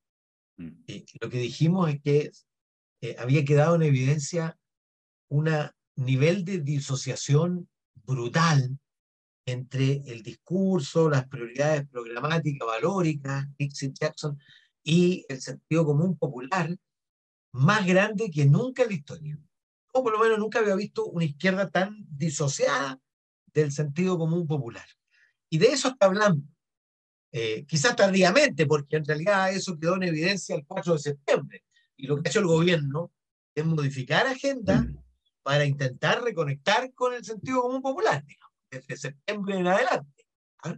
mm. 0.58 0.70
eh, 0.88 1.06
lo 1.20 1.30
que 1.30 1.40
dijimos 1.40 1.90
es 1.90 2.02
que 2.02 2.32
eh, 3.02 3.16
había 3.20 3.44
quedado 3.44 3.76
en 3.76 3.84
evidencia 3.84 4.58
un 5.30 5.50
nivel 5.96 6.46
de 6.46 6.60
disociación 6.60 7.70
brutal 7.96 8.78
entre 9.46 10.02
el 10.06 10.22
discurso, 10.22 11.10
las 11.10 11.28
prioridades 11.28 11.88
programáticas, 11.90 12.68
valóricas, 12.68 13.48
Dixie 13.58 13.92
Jackson, 13.94 14.38
y 14.84 15.26
el 15.30 15.42
sentido 15.42 15.86
común 15.86 16.18
popular, 16.18 16.76
más 17.52 17.86
grande 17.86 18.30
que 18.32 18.46
nunca 18.46 18.84
en 18.84 18.90
la 18.90 18.96
historia. 18.96 19.40
O 19.94 20.04
por 20.04 20.14
lo 20.14 20.20
menos 20.20 20.40
nunca 20.40 20.60
había 20.60 20.76
visto 20.76 21.06
una 21.06 21.26
izquierda 21.26 21.70
tan 21.70 22.06
disociada 22.10 23.00
del 23.54 23.72
sentido 23.72 24.18
común 24.18 24.48
popular. 24.48 24.86
Y 25.50 25.58
de 25.58 25.68
eso 25.68 25.90
está 25.90 26.06
hablando. 26.06 26.46
Eh, 27.34 27.66
quizás 27.66 27.96
tardíamente, 27.96 28.66
porque 28.66 28.98
en 28.98 29.06
realidad 29.06 29.54
eso 29.54 29.78
quedó 29.78 29.96
en 29.96 30.04
evidencia 30.04 30.56
el 30.56 30.66
4 30.66 30.94
de 30.94 31.00
septiembre. 31.00 31.64
Y 32.02 32.08
lo 32.08 32.16
que 32.16 32.28
ha 32.28 32.32
hecho 32.32 32.40
el 32.40 32.48
gobierno 32.48 33.14
es 33.54 33.64
modificar 33.64 34.26
agenda 34.26 34.88
para 35.44 35.66
intentar 35.66 36.24
reconectar 36.24 36.92
con 36.96 37.14
el 37.14 37.24
sentido 37.24 37.62
común 37.62 37.82
popular, 37.84 38.26
digamos, 38.26 38.58
desde 38.72 38.98
septiembre 38.98 39.58
en 39.58 39.68
adelante. 39.68 40.26
¿ah? 40.64 40.76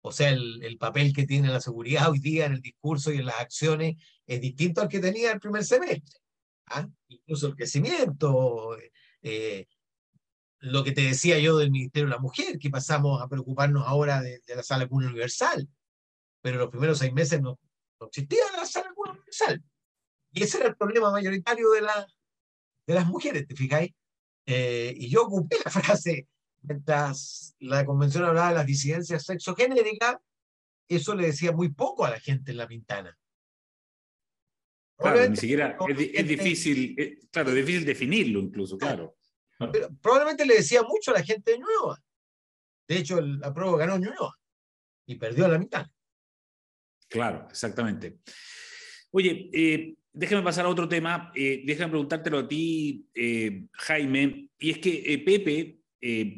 O 0.00 0.10
sea, 0.10 0.30
el, 0.30 0.64
el, 0.64 0.76
papel 0.76 1.12
que 1.14 1.28
tiene 1.28 1.48
la 1.48 1.60
seguridad 1.60 2.10
hoy 2.10 2.18
día 2.18 2.46
en 2.46 2.54
el 2.54 2.60
discurso 2.60 3.12
y 3.12 3.18
en 3.18 3.26
las 3.26 3.38
acciones 3.38 3.94
es 4.26 4.40
distinto 4.40 4.80
al 4.80 4.88
que 4.88 4.98
tenía 4.98 5.30
el 5.30 5.38
primer 5.38 5.64
semestre. 5.64 6.18
¿ah? 6.66 6.88
Incluso 7.06 7.46
el 7.46 7.54
crecimiento, 7.54 8.76
eh, 9.22 9.68
lo 10.58 10.82
que 10.82 10.90
te 10.90 11.02
decía 11.02 11.38
yo 11.38 11.56
del 11.56 11.70
Ministerio 11.70 12.08
de 12.08 12.16
la 12.16 12.20
Mujer, 12.20 12.58
que 12.58 12.70
pasamos 12.70 13.22
a 13.22 13.28
preocuparnos 13.28 13.86
ahora 13.86 14.20
de, 14.20 14.42
la 14.48 14.64
sala 14.64 14.88
común 14.88 15.04
universal, 15.04 15.68
pero 16.42 16.58
los 16.58 16.70
primeros 16.70 16.98
seis 16.98 17.12
meses 17.12 17.40
no, 17.40 17.60
no 18.00 18.06
existía 18.08 18.42
la 18.56 18.66
sala 18.66 18.92
común 18.92 19.10
universal 19.12 19.62
Y 20.34 20.42
ese 20.42 20.58
era 20.58 20.68
el 20.68 20.76
problema 20.76 21.10
mayoritario 21.10 21.70
de, 21.70 21.80
la, 21.80 22.06
de 22.86 22.94
las 22.94 23.06
mujeres, 23.06 23.46
¿te 23.46 23.54
fijáis? 23.54 23.92
Eh, 24.46 24.92
y 24.96 25.08
yo 25.08 25.22
ocupé 25.22 25.56
la 25.64 25.70
frase, 25.70 26.28
mientras 26.62 27.54
la 27.60 27.86
convención 27.86 28.24
hablaba 28.24 28.48
de 28.48 28.54
las 28.56 28.66
disidencias 28.66 29.24
sexogenéricas, 29.24 30.16
eso 30.88 31.14
le 31.14 31.26
decía 31.26 31.52
muy 31.52 31.70
poco 31.70 32.04
a 32.04 32.10
la 32.10 32.20
gente 32.20 32.50
en 32.50 32.58
la 32.58 32.66
pintana. 32.66 33.16
Claro, 34.96 35.28
ni 35.28 35.36
siquiera, 35.36 35.76
es, 35.88 36.28
difícil, 36.28 37.26
claro, 37.30 37.50
es 37.50 37.56
difícil 37.56 37.84
definirlo 37.84 38.40
incluso, 38.40 38.78
claro. 38.78 39.16
Pero 39.58 39.88
probablemente 40.00 40.46
le 40.46 40.56
decía 40.56 40.82
mucho 40.82 41.10
a 41.10 41.14
la 41.14 41.22
gente 41.22 41.52
de 41.52 41.58
Ñuñoa. 41.58 42.02
De 42.86 42.98
hecho, 42.98 43.20
la 43.20 43.52
prueba 43.52 43.78
ganó 43.78 43.98
Ñuñoa 43.98 44.38
y 45.06 45.16
perdió 45.16 45.48
la 45.48 45.58
mitad. 45.58 45.86
Claro, 47.08 47.46
exactamente. 47.50 48.20
Oye, 49.16 49.48
eh, 49.52 49.94
déjame 50.12 50.42
pasar 50.42 50.66
a 50.66 50.68
otro 50.68 50.88
tema. 50.88 51.30
Eh, 51.36 51.62
déjame 51.64 51.90
preguntártelo 51.90 52.38
a 52.40 52.48
ti, 52.48 53.06
eh, 53.14 53.66
Jaime. 53.70 54.48
Y 54.58 54.70
es 54.70 54.78
que 54.78 55.22
Pepe, 55.24 55.78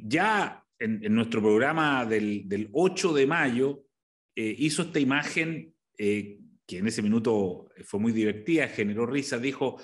ya 0.05 0.63
en, 0.79 1.15
nuestro 1.15 1.41
programa 1.41 2.05
del, 2.05 2.47
del 2.47 2.69
8 2.73 3.15
de 3.15 3.27
mayo, 3.27 3.87
hizo 4.35 4.83
esta 4.83 5.01
imagen 5.01 5.73
que 5.97 6.79
en 6.79 6.87
ese 6.87 7.01
minuto 7.01 7.71
fue 7.83 7.99
muy 7.99 8.13
divertida, 8.13 8.69
generó 8.69 9.07
risa. 9.07 9.39
Dijo: 9.39 9.81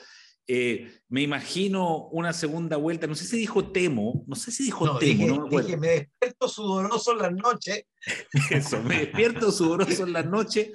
eh, 0.55 1.01
me 1.09 1.23
imagino 1.23 2.09
una 2.09 2.35
segunda 2.35 2.77
vuelta, 2.77 3.07
no 3.07 3.15
sé 3.15 3.25
si 3.25 3.39
dijo 3.39 3.73
temo, 3.73 4.23
no 4.27 4.37
sé 4.37 4.51
si 4.51 4.65
dijo 4.65 4.99
temo, 4.99 5.27
no 5.27 5.49
me 5.49 5.63
Dije, 5.63 5.79
me 5.79 5.89
despierto 5.89 6.47
sudoroso 6.47 7.13
en 7.13 7.19
las 7.19 7.33
noches. 7.33 7.85
Eso, 8.51 8.83
me 8.83 8.99
despierto 8.99 9.51
sudoroso 9.51 10.03
en 10.05 10.13
las 10.13 10.27
noches 10.27 10.71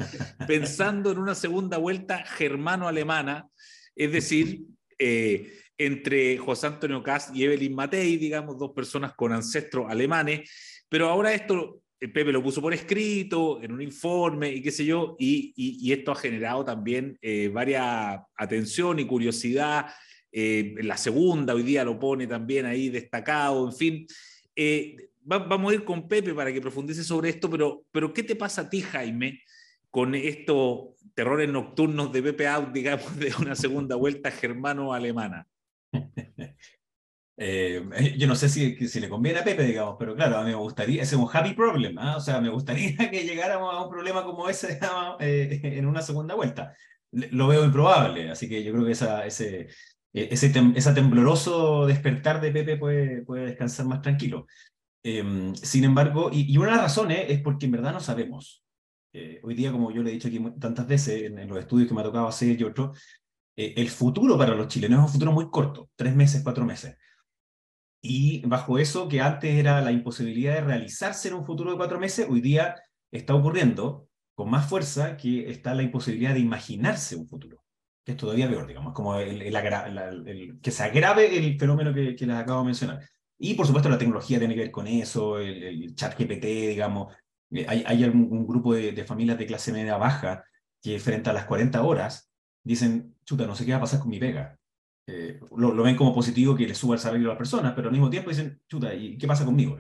pensando 0.48 1.12
en 1.12 1.20
una 1.20 1.36
segunda 1.36 1.78
vuelta 1.78 2.26
germano-alemana, 2.26 3.48
es 3.96 4.12
decir, 4.12 4.62
eh, 4.98 5.54
entre 5.78 6.40
José 6.40 6.66
Antonio 6.66 7.04
Kass 7.04 7.30
y 7.32 7.44
Evelyn 7.44 7.76
Matei, 7.76 8.18
digamos, 8.18 8.58
dos 8.58 8.72
personas 8.72 9.14
con 9.14 9.32
ancestros 9.32 9.86
alemanes, 9.92 10.50
pero 10.90 11.08
ahora 11.08 11.36
esto 11.36 11.82
Pepe 12.00 12.32
lo 12.32 12.44
puso 12.44 12.62
por 12.62 12.74
escrito, 12.74 13.62
en 13.62 13.72
un 13.72 13.82
informe 13.82 14.52
y 14.52 14.62
qué 14.62 14.72
sé 14.72 14.86
yo, 14.86 15.16
y, 15.18 15.92
esto 15.92 16.12
ha 16.12 16.16
generado 16.16 16.64
también 16.64 17.18
eh, 17.22 17.50
varias 17.52 18.20
atención 18.36 19.00
y 19.00 19.06
curiosidad. 19.06 19.88
Eh, 20.32 20.76
la 20.80 20.98
segunda 20.98 21.56
hoy 21.56 21.64
día 21.64 21.84
lo 21.84 21.98
pone 21.98 22.28
también 22.28 22.66
ahí 22.68 22.90
destacado, 22.90 23.66
en 23.66 23.74
fin. 23.74 24.08
Eh, 24.56 25.10
vamos 25.24 25.72
a 25.72 25.76
ir 25.76 25.84
con 25.84 26.08
Pepe 26.08 26.34
para 26.34 26.54
que 26.54 26.62
profundice 26.62 27.04
sobre 27.04 27.30
esto, 27.30 27.50
pero, 27.50 27.86
pero 27.92 28.14
¿qué 28.14 28.24
te 28.24 28.36
pasa 28.36 28.62
a 28.62 28.70
ti, 28.70 28.82
Jaime, 28.82 29.42
con 29.90 30.14
estos 30.14 30.90
terrores 31.16 31.50
nocturnos 31.50 32.14
de 32.14 32.22
Pepe 32.22 32.48
Out, 32.48 32.72
digamos, 32.74 33.18
de 33.18 33.34
una 33.42 33.56
segunda 33.56 33.96
vuelta 33.96 34.30
germano-alemana? 34.30 35.48
Eh, 37.40 38.16
yo 38.18 38.26
no 38.26 38.36
sé 38.36 38.50
si, 38.50 38.76
si, 38.88 39.00
le 39.00 39.10
conviene 39.10 39.40
a 39.40 39.44
Pepe, 39.44 39.64
digamos, 39.64 39.96
pero 40.00 40.16
claro, 40.16 40.38
a 40.38 40.44
mí 40.44 40.50
me 40.50 40.56
gustaría, 40.56 41.04
ese 41.04 41.16
es 41.16 41.22
un 41.22 41.30
happy 41.32 41.54
problem, 41.54 41.96
¿ah? 42.00 42.18
o 42.18 42.20
sea, 42.20 42.42
me 42.42 42.50
gustaría 42.50 42.98
que 43.12 43.26
llegáramos 43.26 43.74
a 43.74 43.84
un 43.84 43.92
problema 43.92 44.24
como 44.24 44.50
ese 44.50 44.80
eh, 45.20 45.62
en 45.64 45.86
una 45.86 46.02
segunda 46.02 46.34
vuelta. 46.34 46.74
Lo 47.12 47.48
veo 47.48 47.64
improbable, 47.64 48.32
así 48.32 48.50
que 48.50 48.64
yo 48.64 48.74
creo 48.74 48.86
que 48.86 48.92
esa, 48.92 49.26
ese, 49.26 49.70
e, 50.14 50.30
ese, 50.32 50.52
ese 50.76 50.94
tembloroso 50.94 51.86
despertar 51.86 52.42
de 52.42 52.52
Pepe 52.52 52.78
puede, 52.78 53.22
puede 53.24 53.46
descansar 53.46 53.86
más 53.86 54.02
tranquilo. 54.02 54.48
Em, 55.04 55.56
sin 55.56 55.84
embargo, 55.84 56.32
y, 56.34 56.58
una 56.58 56.72
de 56.72 56.76
las 56.78 56.82
razones 56.86 57.26
es 57.30 57.42
porque 57.42 57.68
en 57.68 57.74
verdad 57.74 57.94
no 57.94 58.00
sabemos. 58.00 58.64
Eh, 59.14 59.40
hoy 59.44 59.54
día, 59.56 59.72
como 59.72 59.92
yo 59.92 60.04
le 60.04 60.10
he 60.10 60.14
dicho 60.14 60.28
aquí 60.28 60.40
tantas 60.60 60.88
veces 60.88 61.24
en, 61.24 61.38
en 61.40 61.48
los 61.48 61.60
estudios 61.60 61.88
que 61.88 61.94
me 61.94 62.02
ha 62.02 62.04
tocado 62.04 62.28
hacer 62.28 62.60
y 62.60 62.64
otros, 62.64 63.00
el 63.56 63.90
futuro 63.90 64.38
para 64.38 64.54
los 64.54 64.68
chilenos 64.68 65.00
es 65.00 65.06
un 65.06 65.14
futuro 65.14 65.32
muy 65.32 65.50
corto, 65.50 65.90
tres 65.96 66.16
meses, 66.16 66.42
cuatro 66.44 66.64
meses. 66.64 66.96
Y 68.10 68.42
bajo 68.46 68.80
eso, 68.80 69.10
que 69.10 69.20
antes 69.20 69.54
era 69.54 69.82
la 69.82 69.92
imposibilidad 69.92 70.54
de 70.54 70.62
realizarse 70.62 71.28
en 71.28 71.34
un 71.34 71.46
futuro 71.46 71.72
de 71.72 71.78
cuatro 71.78 72.00
meses, 72.00 72.26
hoy 72.30 72.40
día 72.40 72.76
está 73.12 73.36
ocurriendo 73.36 74.08
con 74.34 74.50
más 74.50 74.70
fuerza 74.70 75.18
que 75.18 75.50
está 75.50 75.76
la 75.76 75.84
imposibilidad 75.84 76.34
de 76.34 76.40
imaginarse 76.40 77.18
un 77.18 77.28
futuro, 77.28 77.64
que 78.06 78.14
es 78.14 78.18
todavía 78.18 78.48
peor, 78.48 78.66
digamos, 78.66 78.94
como 78.94 79.18
el, 79.18 79.42
el, 79.42 80.60
que 80.62 80.72
se 80.72 80.84
agrave 80.84 81.38
el 81.38 81.60
fenómeno 81.60 81.94
que, 81.94 82.16
que, 82.16 82.26
les 82.26 82.36
acabo 82.38 82.62
de 82.62 82.68
mencionar. 82.68 83.02
Y 83.38 83.56
por 83.56 83.68
supuesto 83.68 83.90
la 83.90 83.98
tecnología 83.98 84.40
tiene 84.40 84.56
que 84.56 84.62
ver 84.62 84.72
con 84.72 84.88
eso, 84.88 85.38
el, 85.40 85.94
chat 85.94 86.18
GPT, 86.18 86.46
digamos. 86.70 87.14
Eh, 87.52 87.66
hay, 87.68 87.84
hay 87.86 88.06
un, 88.06 88.48
grupo 88.48 88.74
de, 88.74 88.94
de, 88.94 89.04
familias 89.04 89.38
de 89.38 89.48
clase 89.48 89.74
media 89.74 89.98
baja 89.98 90.46
que 90.82 90.98
frente 91.00 91.30
a 91.30 91.34
las 91.34 91.46
40 91.46 91.82
horas 91.84 92.32
dicen, 92.64 93.18
chuta, 93.26 93.46
no 93.46 93.56
sé 93.56 93.66
qué 93.66 93.72
va 93.72 93.80
a 93.80 93.82
pasar 93.82 94.00
con 94.00 94.10
mi 94.10 94.20
pega. 94.20 94.57
Eh, 95.10 95.40
lo, 95.56 95.84
ven 95.84 95.96
como 95.96 96.14
positivo 96.14 96.54
que 96.54 96.68
le 96.68 96.76
suba 96.76 96.96
el 96.96 97.00
salario 97.00 97.28
a 97.28 97.30
las 97.30 97.38
personas, 97.38 97.74
pero 97.74 97.88
al 97.88 97.94
mismo 97.94 98.10
tiempo 98.10 98.30
dicen, 98.30 98.60
chuta, 98.68 98.94
¿y 98.94 99.18
qué 99.18 99.26
pasa 99.26 99.46
conmigo? 99.46 99.78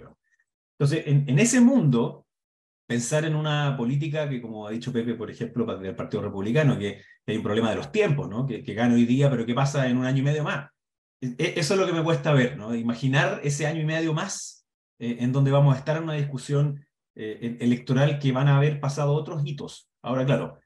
Entonces, 0.79 1.03
en, 1.05 1.37
ese 1.37 1.59
mundo, 1.59 2.25
pensar 2.87 3.25
en 3.25 3.35
una 3.35 3.75
política 3.75 4.29
que, 4.29 4.41
como 4.41 4.65
ha 4.65 4.71
dicho 4.71 4.93
Pepe, 4.93 5.15
por 5.15 5.29
ejemplo, 5.29 5.65
del 5.77 5.95
Partido 5.95 6.23
Republicano, 6.23 6.79
que, 6.79 7.01
hay 7.25 7.35
un 7.35 7.43
problema 7.43 7.71
de 7.71 7.75
los 7.75 7.91
tiempos, 7.91 8.29
¿no? 8.29 8.45
que, 8.47 8.63
que 8.63 8.73
gana 8.73 8.93
hoy 8.93 9.05
día, 9.05 9.29
pero 9.29 9.45
¿qué 9.45 9.53
pasa 9.53 9.87
en 9.89 9.97
un 9.97 10.05
año 10.05 10.19
y 10.19 10.25
medio 10.25 10.45
más? 10.45 10.69
E, 11.19 11.35
e, 11.37 11.59
eso 11.59 11.73
es 11.73 11.79
lo 11.79 11.85
que 11.85 11.91
me 11.91 12.03
cuesta 12.03 12.31
ver, 12.31 12.55
¿no? 12.55 12.73
imaginar 12.73 13.41
ese 13.43 13.67
año 13.67 13.81
y 13.81 13.85
medio 13.85 14.13
más 14.13 14.65
eh, 14.99 15.17
en 15.19 15.33
donde 15.33 15.51
vamos 15.51 15.75
a 15.75 15.79
estar 15.79 15.97
en 15.97 16.03
una 16.03 16.13
discusión 16.13 16.85
eh, 17.15 17.57
electoral 17.59 18.19
que 18.19 18.31
van 18.31 18.47
a 18.47 18.57
haber 18.57 18.79
pasado 18.79 19.13
otros 19.13 19.41
hitos. 19.45 19.89
Ahora, 20.01 20.25
claro, 20.25 20.59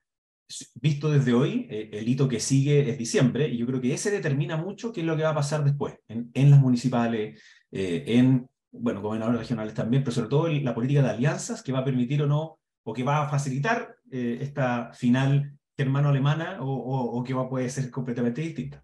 visto 0.76 1.12
desde 1.12 1.34
hoy, 1.34 1.68
eh, 1.70 1.90
el 1.94 2.08
hito 2.08 2.28
que 2.28 2.40
sigue 2.40 2.90
es 2.90 2.98
diciembre, 2.98 3.48
y 3.48 3.58
yo 3.58 3.66
creo 3.66 3.82
que 3.82 3.94
ese 3.94 4.12
determina 4.12 4.58
mucho 4.58 4.92
qué 4.92 5.02
es 5.02 5.08
lo 5.08 5.16
que 5.16 5.24
va 5.24 5.30
a 5.30 5.36
pasar 5.36 5.64
después, 5.64 5.96
en, 6.08 6.52
las 6.52 6.60
municipales, 6.60 7.42
eh, 7.72 8.04
en, 8.08 8.48
bueno, 8.72 9.02
gobernadores 9.02 9.40
regionales 9.40 9.74
también, 9.74 10.04
pero 10.04 10.14
sobre 10.14 10.30
todo 10.30 10.48
la 10.48 10.74
política 10.74 11.02
de 11.02 11.10
alianzas 11.10 11.62
que 11.62 11.72
va 11.72 11.80
a 11.80 11.86
permitir 11.86 12.22
o 12.24 12.28
no, 12.28 12.60
o 12.84 12.94
que 12.94 13.04
va 13.04 13.24
a 13.24 13.30
facilitar 13.30 13.96
eh, 14.12 14.40
esta 14.42 14.92
final 14.94 15.58
germano-alemana, 15.78 16.58
o, 16.62 17.24
que 17.24 17.34
va, 17.34 17.50
puede 17.50 17.70
ser 17.70 17.90
completamente 17.90 18.42
distinta. 18.42 18.84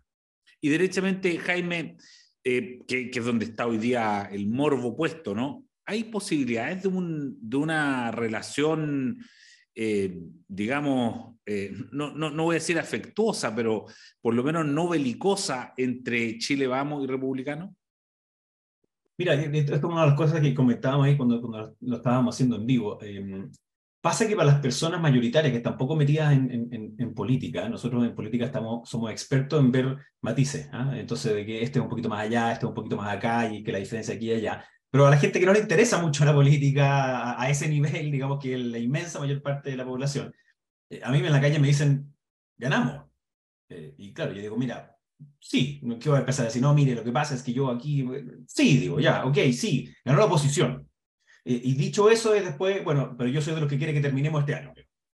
Y 0.60 0.70
derechamente, 0.70 1.38
Jaime, 1.38 1.98
que, 2.44 2.84
que, 2.88 3.12
es 3.14 3.26
donde 3.26 3.46
está 3.46 3.68
hoy 3.68 3.78
día 3.78 4.28
el 4.32 4.48
morbo 4.48 4.96
puesto, 4.96 5.36
¿no? 5.36 5.66
¿Hay 5.86 6.06
posibilidades 6.06 6.84
de, 6.84 6.90
un, 6.90 7.38
de 7.40 7.58
una 7.58 8.12
relación 8.12 9.20
eh, 9.80 10.12
digamos, 10.48 11.36
eh, 11.46 11.72
no, 11.92 12.12
no, 12.12 12.32
no, 12.32 12.46
voy 12.46 12.56
a 12.56 12.60
decir 12.60 12.80
afectuosa, 12.80 13.56
pero 13.56 13.86
por 14.20 14.34
lo 14.34 14.44
menos 14.44 14.66
no 14.66 14.90
belicosa 14.90 15.76
entre 15.78 16.40
Chile 16.40 16.66
Vamos 16.66 17.04
y 17.04 17.08
Republicano? 17.08 17.76
Mira, 19.20 19.36
es 19.36 19.80
como 19.80 19.94
una 19.94 20.02
de 20.02 20.10
las 20.10 20.18
cosas 20.18 20.42
que 20.42 20.56
comentábamos 20.56 21.06
ahí 21.06 21.16
cuando, 21.16 21.40
cuando 21.40 21.76
lo 21.80 21.98
estábamos 21.98 22.34
haciendo 22.34 22.56
en 22.56 22.66
vivo. 22.66 23.00
Em, 23.04 23.52
pasa 24.02 24.28
que 24.28 24.36
para 24.36 24.52
las 24.52 24.62
personas 24.62 25.00
mayoritarias 25.00 25.52
que 25.52 25.58
están 25.58 25.78
poco 25.78 25.96
metidas 25.96 26.34
en, 26.34 26.52
en, 26.72 26.96
en, 26.98 27.14
política, 27.14 27.70
nosotros 27.70 28.04
en 28.04 28.16
política 28.16 28.46
estamos, 28.46 28.90
somos 28.90 29.12
expertos 29.12 29.60
en 29.60 29.72
ver 29.72 29.96
matices, 30.22 30.70
¿ah? 30.74 30.92
entonces 30.96 31.36
de 31.36 31.46
que 31.46 31.62
este 31.62 31.78
es 31.78 31.84
un 31.84 31.90
poquito 31.90 32.10
más 32.10 32.22
allá, 32.22 32.52
este 32.52 32.66
es 32.66 32.70
un 32.70 32.76
poquito 32.76 32.98
más 32.98 33.16
acá 33.16 33.52
y 33.52 33.64
que 33.64 33.72
la 33.72 33.80
diferencia 33.80 34.16
aquí 34.16 34.32
y 34.32 34.34
allá. 34.34 34.66
Pero 34.90 35.06
a 35.06 35.10
la 35.10 35.18
gente 35.18 35.40
que 35.40 35.46
no 35.46 35.54
le 35.54 35.60
interesa 35.60 36.02
mucho 36.02 36.24
la 36.26 36.34
política 36.34 37.40
a, 37.40 37.50
ese 37.50 37.68
nivel, 37.68 38.12
digamos 38.12 38.42
que 38.42 38.58
la 38.58 38.78
inmensa 38.78 39.20
mayor 39.20 39.42
parte 39.42 39.70
de 39.70 39.78
la 39.78 39.86
población, 39.86 40.34
eh, 40.90 41.02
a 41.04 41.12
mí 41.12 41.20
en 41.20 41.32
la 41.32 41.42
calle 41.42 41.60
me 41.60 41.68
dicen, 41.68 42.14
ganamos. 42.58 43.06
Eh, 43.70 43.96
y 43.98 44.14
claro, 44.14 44.32
yo 44.32 44.42
digo, 44.42 44.58
mira, 44.58 44.98
sí, 45.40 45.82
¿qué 46.00 46.10
voy 46.10 46.18
a 46.18 46.22
empezar 46.22 46.44
a 46.44 46.48
decir? 46.48 46.62
No, 46.62 46.74
mire, 46.74 46.96
lo 46.96 47.04
que 47.04 47.12
pasa 47.12 47.36
es 47.36 47.44
que 47.44 47.54
yo 47.54 47.70
aquí, 47.70 48.06
sí, 48.48 48.78
digo, 48.78 49.00
ya, 49.00 49.26
ok, 49.26 49.38
sí, 49.52 49.94
ganó 50.06 50.20
la 50.20 50.26
oposición. 50.26 50.90
Eh, 51.44 51.62
y 51.64 51.74
dicho 51.76 52.10
eso, 52.10 52.34
es 52.34 52.46
después, 52.46 52.84
bueno, 52.84 53.16
pero 53.18 53.30
yo 53.30 53.42
soy 53.42 53.56
de 53.56 53.62
los 53.62 53.70
que 53.70 53.78
quiere 53.78 53.94
que 53.94 54.02
terminemos 54.02 54.42
este 54.42 54.56
año. 54.56 54.74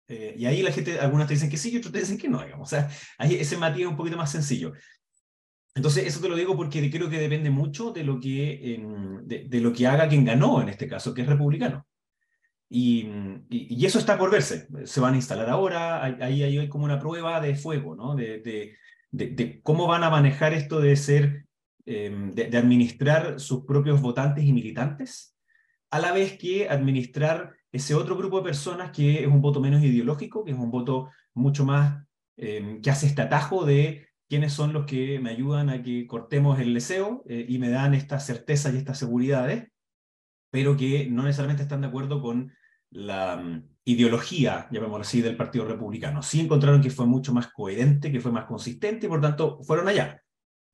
y 0.07 0.45
ahí 0.45 0.61
la 0.61 0.71
gente, 0.73 0.99
algunas 0.99 1.27
te 1.27 1.35
dicen 1.35 1.49
que 1.49 1.57
sí 1.57 1.71
y 1.71 1.77
otros 1.77 1.93
te 1.93 1.99
dicen 1.99 2.17
que 2.17 2.27
no, 2.27 2.43
digamos. 2.43 2.67
O 2.67 2.69
sea, 2.69 2.89
ahí 3.17 3.35
ese 3.35 3.57
matiz 3.57 3.83
es 3.83 3.87
un 3.87 3.95
poquito 3.97 4.17
más 4.17 4.31
sencillo. 4.31 4.73
Entonces, 5.73 6.05
eso 6.05 6.19
te 6.19 6.27
lo 6.29 6.35
digo 6.35 6.55
porque 6.57 6.89
creo 6.89 7.09
que 7.09 7.19
depende 7.19 7.49
mucho 7.49 7.91
de 7.91 8.03
lo 8.03 8.19
que, 8.19 8.75
em, 8.75 9.25
de, 9.25 9.59
lo 9.61 9.71
que 9.71 9.87
haga 9.87 10.09
quien 10.09 10.25
ganó 10.25 10.61
en 10.61 10.69
este 10.69 10.87
caso, 10.87 11.13
que 11.13 11.21
es 11.21 11.27
republicano. 11.27 11.87
Y, 12.69 13.07
y, 13.49 13.85
eso 13.85 13.99
está 13.99 14.17
por 14.17 14.31
verse. 14.31 14.67
Se 14.85 14.99
van 15.01 15.13
a 15.13 15.17
instalar 15.17 15.49
ahora, 15.49 16.03
ahí 16.03 16.43
hay, 16.43 16.57
hay, 16.57 16.69
como 16.69 16.85
una 16.85 16.99
prueba 16.99 17.41
de 17.41 17.55
fuego, 17.55 17.95
¿no? 17.95 18.15
De, 18.15 18.39
de, 19.11 19.61
cómo 19.61 19.87
van 19.87 20.03
a 20.03 20.09
manejar 20.09 20.53
esto 20.53 20.79
de 20.79 20.95
ser, 20.95 21.45
em, 21.85 22.31
de, 22.31 22.57
administrar 22.57 23.39
sus 23.39 23.65
propios 23.65 24.01
votantes 24.01 24.45
y 24.45 24.53
militantes, 24.53 25.35
a 25.89 25.99
la 25.99 26.13
vez 26.13 26.37
que 26.37 26.69
administrar 26.69 27.53
ese 27.71 27.95
otro 27.95 28.17
grupo 28.17 28.37
de 28.37 28.43
personas 28.45 28.91
que 28.91 29.21
es 29.21 29.27
un 29.27 29.41
voto 29.41 29.59
menos 29.59 29.83
ideológico, 29.83 30.43
que 30.45 30.51
es 30.51 30.57
un 30.57 30.71
voto 30.71 31.09
mucho 31.33 31.65
más, 31.65 32.05
em, 32.37 32.81
que 32.81 32.89
hace 32.89 33.07
este 33.07 33.21
atajo 33.21 33.65
de 33.65 34.07
quiénes 34.31 34.53
son 34.53 34.71
los 34.71 34.85
que 34.85 35.19
me 35.19 35.31
ayudan 35.31 35.69
a 35.69 35.83
que 35.83 36.07
cortemos 36.07 36.57
el 36.57 36.73
deseo 36.73 37.21
eh, 37.27 37.45
y 37.49 37.59
me 37.59 37.69
dan 37.69 37.93
estas 37.93 38.25
certezas 38.25 38.73
y 38.73 38.77
estas 38.77 38.97
seguridades, 38.97 39.67
pero 40.49 40.77
que 40.77 41.05
no 41.09 41.23
necesariamente 41.23 41.63
están 41.63 41.81
de 41.81 41.87
acuerdo 41.87 42.21
con 42.21 42.49
la 42.91 43.35
mm, 43.35 43.67
ideología, 43.83 44.69
llamémoslo 44.71 45.01
así, 45.01 45.21
del 45.21 45.35
Partido 45.35 45.65
Republicano. 45.65 46.21
Sí 46.21 46.39
encontraron 46.39 46.81
que 46.81 46.89
fue 46.89 47.05
mucho 47.05 47.33
más 47.33 47.47
coherente, 47.47 48.09
que 48.09 48.21
fue 48.21 48.31
más 48.31 48.45
consistente 48.45 49.07
y 49.07 49.09
por 49.09 49.19
tanto 49.19 49.61
fueron 49.63 49.89
allá. 49.89 50.23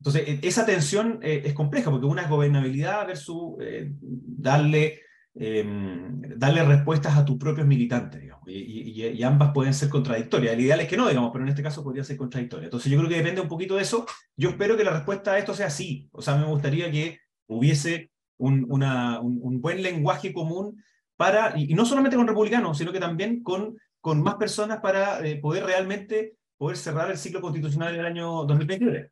Entonces, 0.01 0.27
e, 0.27 0.39
esa 0.47 0.63
tensión 0.63 1.17
eh, 1.23 1.41
es 1.43 1.55
compleja 1.55 1.89
porque 1.89 2.05
una 2.05 2.21
es 2.21 2.29
gobernabilidad 2.29 3.07
versus 3.07 3.55
eh, 3.59 3.91
darle, 3.99 5.01
em, 5.39 6.21
darle 6.37 6.63
respuestas 6.63 7.17
a 7.17 7.25
tus 7.25 7.37
propios 7.37 7.67
militantes, 7.67 8.21
digamos, 8.21 8.43
y, 8.47 9.23
ambas 9.23 9.51
pueden 9.53 9.73
ser 9.73 9.89
contradictorias. 9.89 10.53
El 10.53 10.61
ideal 10.61 10.79
es 10.79 10.87
que 10.87 10.97
no, 10.97 11.07
digamos, 11.07 11.31
pero 11.31 11.43
en 11.43 11.49
este 11.49 11.63
caso 11.63 11.83
podría 11.83 12.03
ser 12.03 12.17
contradictoria. 12.17 12.65
Entonces, 12.65 12.91
yo 12.91 12.97
creo 12.97 13.09
que 13.09 13.17
depende 13.17 13.41
un 13.41 13.47
poquito 13.47 13.75
de 13.75 13.81
eso. 13.81 14.05
Yo 14.35 14.49
espero 14.49 14.77
que 14.77 14.83
la 14.83 14.91
respuesta 14.91 15.33
a 15.33 15.37
esto 15.37 15.53
sea 15.53 15.69
sí. 15.69 16.07
O 16.11 16.21
sea, 16.21 16.35
me 16.35 16.45
gustaría 16.45 16.89
que 16.91 17.19
hubiese 17.47 18.11
un, 18.37 18.65
un 18.69 19.61
buen 19.61 19.81
lenguaje 19.81 20.33
común 20.33 20.81
para, 21.17 21.57
y, 21.57 21.73
no 21.73 21.85
solamente 21.85 22.15
con 22.15 22.27
republicanos, 22.27 22.77
sino 22.77 22.91
que 22.91 22.99
también 22.99 23.43
con, 23.43 23.77
con 23.99 24.21
más 24.21 24.35
personas 24.35 24.79
para 24.79 25.25
eh, 25.25 25.37
poder 25.37 25.65
realmente 25.65 26.35
poder 26.57 26.77
cerrar 26.77 27.11
el 27.11 27.17
ciclo 27.17 27.41
constitucional 27.41 27.93
en 27.93 27.99
el 27.99 28.05
año 28.05 28.45
2023. 28.45 29.11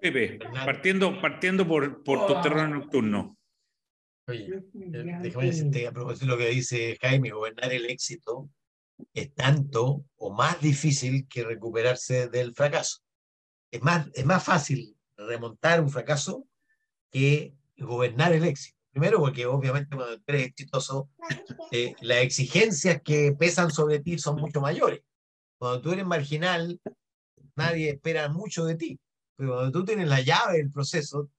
Pepe, 0.00 0.38
partiendo, 0.64 1.20
partiendo 1.20 1.66
por, 1.66 2.02
por 2.02 2.26
tu 2.26 2.40
terreno 2.40 2.68
nocturno. 2.68 3.36
Oye, 4.32 4.46
eh, 4.46 5.18
déjame 5.22 5.46
decirte 5.46 5.86
a 5.86 5.92
propósito 5.92 6.24
de 6.24 6.32
lo 6.32 6.38
que 6.38 6.48
dice 6.48 6.96
Jaime, 7.00 7.30
gobernar 7.30 7.70
el 7.72 7.86
éxito 7.86 8.48
es 9.12 9.34
tanto 9.34 10.04
o 10.16 10.32
más 10.32 10.60
difícil 10.60 11.26
que 11.28 11.44
recuperarse 11.44 12.28
del 12.28 12.54
fracaso. 12.54 13.00
Es 13.70 13.82
más, 13.82 14.08
es 14.14 14.24
más 14.24 14.42
fácil 14.42 14.96
remontar 15.16 15.80
un 15.80 15.90
fracaso 15.90 16.46
que 17.10 17.54
gobernar 17.76 18.32
el 18.32 18.44
éxito. 18.44 18.78
Primero 18.90 19.18
porque 19.18 19.46
obviamente 19.46 19.96
cuando 19.96 20.18
eres 20.26 20.46
exitoso, 20.48 21.10
eh, 21.70 21.94
las 22.00 22.18
exigencias 22.18 23.00
que 23.02 23.34
pesan 23.38 23.70
sobre 23.70 24.00
ti 24.00 24.18
son 24.18 24.36
mucho 24.36 24.60
mayores. 24.60 25.00
Cuando 25.58 25.80
tú 25.80 25.92
eres 25.92 26.06
marginal, 26.06 26.80
nadie 27.56 27.90
espera 27.90 28.28
mucho 28.28 28.64
de 28.64 28.76
ti. 28.76 29.00
Pero 29.36 29.54
cuando 29.54 29.72
tú 29.72 29.84
tienes 29.84 30.08
la 30.08 30.20
llave 30.20 30.58
del 30.58 30.70
proceso, 30.70 31.30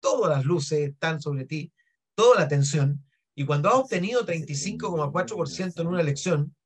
todas 0.00 0.36
las 0.36 0.44
luces 0.44 0.90
están 0.90 1.20
sobre 1.20 1.44
ti, 1.44 1.72
toda 2.16 2.40
la 2.40 2.42
atención. 2.46 3.04
Y 3.36 3.44
cuando 3.44 3.68
has 3.68 3.76
obtenido 3.76 4.26
35,4% 4.26 5.80
en 5.80 5.86
una 5.86 6.00
elección, 6.00 6.56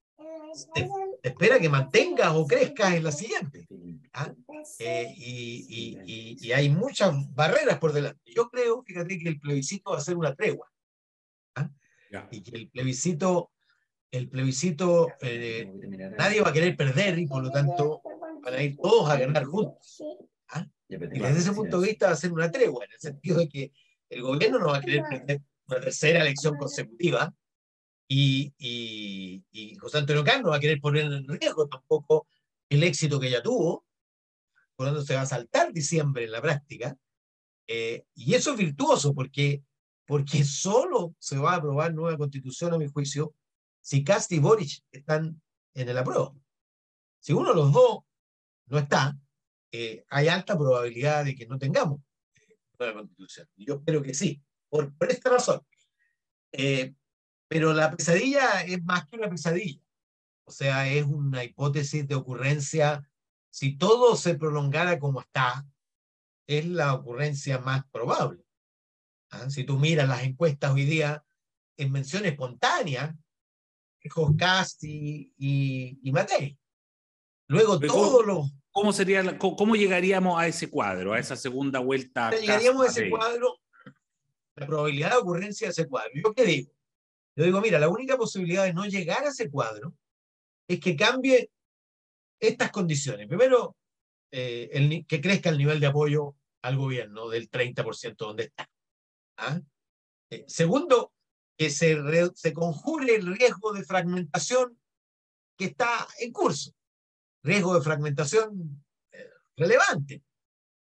te, 0.72 0.88
espera 1.22 1.58
que 1.58 1.68
mantengas 1.68 2.32
o 2.34 2.46
crezcas 2.46 2.94
en 2.94 3.04
la 3.04 3.12
siguiente. 3.12 3.66
¿ah? 4.14 4.32
Eh, 4.78 5.12
y, 5.16 6.52
hay 6.52 6.68
muchas 6.70 7.12
barreras 7.34 7.78
por 7.78 7.92
delante. 7.92 8.32
Yo 8.34 8.48
creo, 8.48 8.82
fíjate, 8.82 9.18
que 9.18 9.28
el 9.28 9.40
plebiscito 9.40 9.90
va 9.90 9.98
a 9.98 10.00
ser 10.00 10.16
una 10.16 10.34
tregua. 10.34 10.70
¿ah? 11.56 11.68
Y 12.30 12.42
que 12.42 12.56
el 12.56 12.70
plebiscito, 12.70 13.50
el 14.10 14.28
plebiscito, 14.28 15.08
eh, 15.20 15.70
nadie 16.18 16.40
va 16.40 16.50
a 16.50 16.52
querer 16.52 16.76
perder 16.76 17.18
y 17.18 17.26
por 17.26 17.42
lo 17.42 17.50
tanto 17.50 18.00
van 18.42 18.54
a 18.54 18.62
ir 18.62 18.76
todos 18.76 19.10
a 19.10 19.18
ganar 19.18 19.44
juntos. 19.44 20.02
¿ah? 20.48 20.66
Y 20.88 20.96
desde 20.96 21.38
ese 21.38 21.52
punto 21.52 21.80
de 21.80 21.88
vista 21.88 22.06
va 22.06 22.12
a 22.12 22.16
ser 22.16 22.32
una 22.32 22.50
tregua, 22.50 22.84
en 22.84 22.92
el 22.92 23.00
sentido 23.00 23.38
de 23.38 23.48
que 23.48 23.72
el 24.10 24.22
gobierno 24.22 24.58
no 24.58 24.66
va 24.66 24.78
a 24.78 24.80
querer 24.80 25.04
perder 25.08 25.40
una 25.66 25.80
tercera 25.80 26.20
elección 26.20 26.56
consecutiva 26.56 27.32
y, 28.08 28.52
y, 28.58 29.44
y 29.52 29.76
José 29.76 29.98
Antonio 29.98 30.24
Cano 30.24 30.42
no 30.42 30.50
va 30.50 30.56
a 30.56 30.60
querer 30.60 30.80
poner 30.80 31.04
en 31.04 31.28
riesgo 31.28 31.68
tampoco 31.68 32.26
el 32.68 32.82
éxito 32.82 33.20
que 33.20 33.30
ya 33.30 33.42
tuvo, 33.42 33.86
por 34.74 34.86
lo 34.86 34.92
tanto 34.92 35.06
se 35.06 35.14
va 35.14 35.22
a 35.22 35.26
saltar 35.26 35.72
diciembre 35.72 36.24
en 36.24 36.32
la 36.32 36.42
práctica, 36.42 36.96
eh, 37.68 38.04
y 38.14 38.34
eso 38.34 38.52
es 38.52 38.58
virtuoso 38.58 39.14
porque, 39.14 39.62
porque 40.06 40.44
solo 40.44 41.14
se 41.20 41.38
va 41.38 41.52
a 41.52 41.56
aprobar 41.56 41.94
nueva 41.94 42.18
constitución, 42.18 42.74
a 42.74 42.78
mi 42.78 42.88
juicio, 42.88 43.34
si 43.80 44.02
Casti 44.02 44.36
y 44.36 44.38
Boric 44.40 44.82
están 44.90 45.40
en 45.74 45.88
el 45.88 45.96
apruebo. 45.96 46.36
Si 47.20 47.32
uno 47.32 47.50
de 47.50 47.54
los 47.54 47.72
dos 47.72 48.00
no 48.66 48.78
está, 48.78 49.16
eh, 49.70 50.04
hay 50.08 50.26
alta 50.26 50.58
probabilidad 50.58 51.24
de 51.24 51.36
que 51.36 51.46
no 51.46 51.58
tengamos 51.58 52.00
eh, 52.80 52.86
nueva 52.86 53.00
constitución. 53.00 53.48
Yo 53.56 53.82
creo 53.84 54.02
que 54.02 54.14
sí, 54.14 54.42
por, 54.68 54.94
por 54.96 55.10
esta 55.10 55.30
razón. 55.30 55.60
pero 57.48 57.72
la 57.72 57.90
pesadilla 57.94 58.62
es 58.62 58.82
más 58.84 59.06
que 59.08 59.16
una 59.16 59.28
pesadilla. 59.28 59.80
O 60.44 60.52
sea, 60.52 60.88
es 60.88 61.04
una 61.04 61.44
hipótesis 61.44 62.06
de 62.08 62.14
ocurrencia 62.14 63.08
si 63.50 63.76
todo 63.76 64.16
se 64.16 64.36
prolongara 64.36 64.98
como 64.98 65.20
está, 65.20 65.66
es 66.46 66.66
la 66.66 66.94
ocurrencia 66.94 67.58
más 67.58 67.84
probable. 67.90 68.44
¿Ah? 69.30 69.50
Si 69.50 69.64
tú 69.64 69.78
miras 69.78 70.08
las 70.08 70.22
encuestas 70.22 70.72
hoy 70.72 70.84
día, 70.84 71.24
en 71.76 71.92
mención 71.92 72.24
espontánea, 72.24 73.16
Joscast 74.08 74.82
y, 74.84 75.32
y, 75.36 76.00
y 76.02 76.12
Matei. 76.12 76.58
Luego 77.50 77.80
todos 77.80 78.24
los... 78.24 78.52
¿Cómo, 78.70 78.92
sería, 78.92 79.36
cómo, 79.36 79.74
llegaríamos 79.74 80.40
a 80.40 80.46
ese 80.46 80.70
cuadro, 80.70 81.12
a 81.12 81.18
esa 81.18 81.34
segunda 81.34 81.80
vuelta? 81.80 82.30
Llegaríamos 82.30 82.86
a 82.86 82.90
ese 82.90 83.10
cuadro, 83.10 83.58
la 84.54 84.66
probabilidad 84.68 85.10
de 85.10 85.16
ocurrencia 85.16 85.66
de 85.66 85.72
ese 85.72 85.88
cuadro. 85.88 86.12
¿Yo 86.14 86.32
qué 86.32 86.44
digo? 86.44 86.72
Yo 87.34 87.44
digo, 87.44 87.60
mira, 87.60 87.80
la 87.80 87.88
única 87.88 88.16
posibilidad 88.16 88.62
de 88.62 88.72
no 88.72 88.84
llegar 88.84 89.24
a 89.24 89.30
ese 89.30 89.50
cuadro 89.50 89.96
es 90.68 90.78
que 90.78 90.94
cambie 90.94 91.50
estas 92.38 92.70
condiciones. 92.70 93.26
Primero, 93.26 93.76
eh, 94.30 94.70
el, 94.72 95.04
que 95.08 95.20
crezca 95.20 95.50
el 95.50 95.58
nivel 95.58 95.80
de 95.80 95.88
apoyo 95.88 96.36
al 96.62 96.76
gobierno 96.76 97.28
del 97.28 97.50
30% 97.50 98.14
donde 98.16 98.44
está. 98.44 98.70
¿Ah? 99.38 99.60
Eh, 100.30 100.44
segundo, 100.46 101.12
que 101.58 101.68
se, 101.68 101.98
se 102.36 102.52
conjure 102.52 103.16
el 103.16 103.26
riesgo 103.36 103.72
de 103.72 103.82
fragmentación 103.82 104.80
que 105.58 105.64
está 105.64 106.06
en 106.20 106.30
curso. 106.30 106.72
Riesgo 107.42 107.74
de 107.74 107.82
fragmentación 107.82 108.84
eh, 109.12 109.30
relevante, 109.56 110.22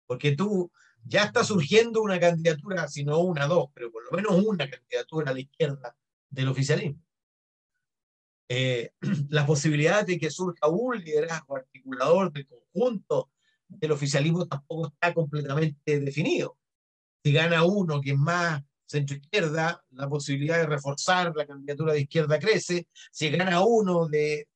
porque 0.06 0.34
tú 0.34 0.70
ya 1.04 1.24
está 1.24 1.44
surgiendo 1.44 2.02
una 2.02 2.18
candidatura, 2.18 2.88
si 2.88 3.04
no 3.04 3.20
una, 3.20 3.46
dos, 3.46 3.68
pero 3.74 3.90
por 3.90 4.04
lo 4.04 4.10
menos 4.16 4.44
una 4.44 4.68
candidatura 4.68 5.30
a 5.30 5.34
la 5.34 5.40
izquierda 5.40 5.96
del 6.30 6.48
oficialismo 6.48 7.02
eh, 8.48 8.92
la 9.28 9.46
posibilidad 9.46 10.06
de 10.06 10.18
que 10.18 10.30
surja 10.30 10.68
un 10.68 10.96
liderazgo 10.98 11.56
articulador 11.56 12.32
del 12.32 12.46
conjunto 12.46 13.30
del 13.68 13.92
oficialismo 13.92 14.46
tampoco 14.46 14.88
está 14.88 15.12
completamente 15.12 16.00
definido. 16.00 16.56
Si 17.22 17.32
gana 17.32 17.64
uno 17.64 18.00
que 18.00 18.12
es 18.12 18.18
más 18.18 18.62
centro-izquierda, 18.86 19.84
la 19.90 20.08
posibilidad 20.08 20.56
de 20.56 20.66
reforzar 20.66 21.34
la 21.36 21.46
candidatura 21.46 21.92
de 21.92 22.00
izquierda 22.00 22.38
crece. 22.38 22.88
Si 23.12 23.28
gana 23.28 23.60
uno 23.62 24.08
de, 24.08 24.48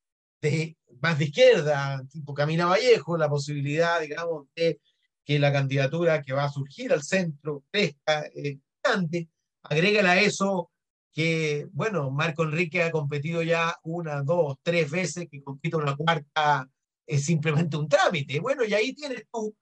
de 0.43 0.77
más 1.01 1.17
de 1.17 1.25
izquierda, 1.25 2.03
tipo 2.11 2.33
Camina 2.33 2.65
Vallejo, 2.65 3.17
la 3.17 3.29
posibilidad, 3.29 3.99
digamos, 4.01 4.47
de 4.55 4.79
que 5.25 5.39
la 5.39 5.51
candidatura 5.51 6.21
que 6.21 6.33
va 6.33 6.43
a 6.43 6.51
surgir 6.51 6.91
al 6.93 7.01
centro 7.01 7.63
crezca 7.71 8.25
eh, 8.35 8.59
grande. 8.83 9.29
Agrégale 9.63 10.09
a 10.09 10.21
eso 10.21 10.69
que, 11.13 11.67
bueno, 11.71 12.11
Marco 12.11 12.43
Enrique 12.43 12.83
ha 12.83 12.91
competido 12.91 13.41
ya 13.41 13.75
una, 13.83 14.21
dos, 14.21 14.57
tres 14.61 14.91
veces, 14.91 15.27
que 15.29 15.41
compite 15.41 15.77
una 15.77 15.95
cuarta 15.95 16.69
es 17.05 17.25
simplemente 17.25 17.77
un 17.77 17.87
trámite. 17.87 18.39
Bueno, 18.39 18.63
y 18.63 18.73
ahí 18.73 18.93
tienes 18.93 19.25
tú, 19.31 19.55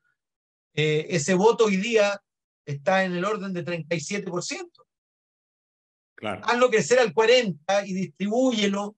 eh, 0.74 1.08
ese 1.10 1.34
voto 1.34 1.66
hoy 1.66 1.78
día 1.78 2.22
está 2.66 3.04
en 3.04 3.14
el 3.14 3.26
orden 3.26 3.54
de 3.54 3.64
37%. 3.64 4.70
Claro. 6.16 6.42
Hazlo 6.46 6.70
crecer 6.70 7.00
al 7.00 7.14
40% 7.14 7.88
y 7.88 7.94
distribúyelo 7.94 8.96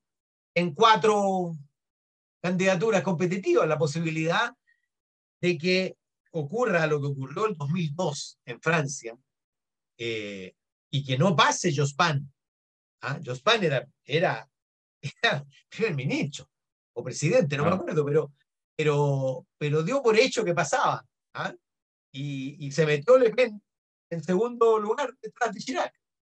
en 0.56 0.74
cuatro 0.74 1.56
candidaturas 2.44 3.02
competitivas. 3.04 3.68
La 3.68 3.78
posibilidad 3.78 4.54
de 5.42 5.58
que 5.58 5.98
ocurra 6.32 6.86
lo 6.88 7.00
que 7.00 7.08
ocurrió 7.08 7.48
en 7.48 7.56
2002 7.56 8.40
en 8.46 8.62
Francia 8.62 9.18
eh, 9.98 10.54
y 10.90 11.06
que 11.06 11.18
no 11.18 11.36
pase 11.36 11.74
Jospin 11.76 12.30
¿Ah? 13.02 13.20
Jospin 13.24 13.64
era, 13.64 13.88
era, 14.04 14.50
era 15.22 15.46
primer 15.70 15.96
ministro 15.96 16.50
o 16.96 17.04
presidente, 17.04 17.58
no 17.58 17.66
me 17.66 17.72
acuerdo, 17.72 18.06
pero, 18.06 18.32
pero, 18.76 19.48
pero 19.58 19.84
dio 19.84 20.02
por 20.02 20.18
hecho 20.18 20.46
que 20.46 20.54
pasaba. 20.54 21.06
¿ah? 21.34 21.54
Y, 22.12 22.66
y, 22.66 22.72
se 22.72 22.86
metió 22.86 23.18
Le 23.18 23.32
Pen 23.32 23.62
en 24.10 24.24
segundo 24.24 24.78
lugar 24.78 25.14
detrás 25.22 25.54
de 25.54 25.60
Chirac. 25.60 25.94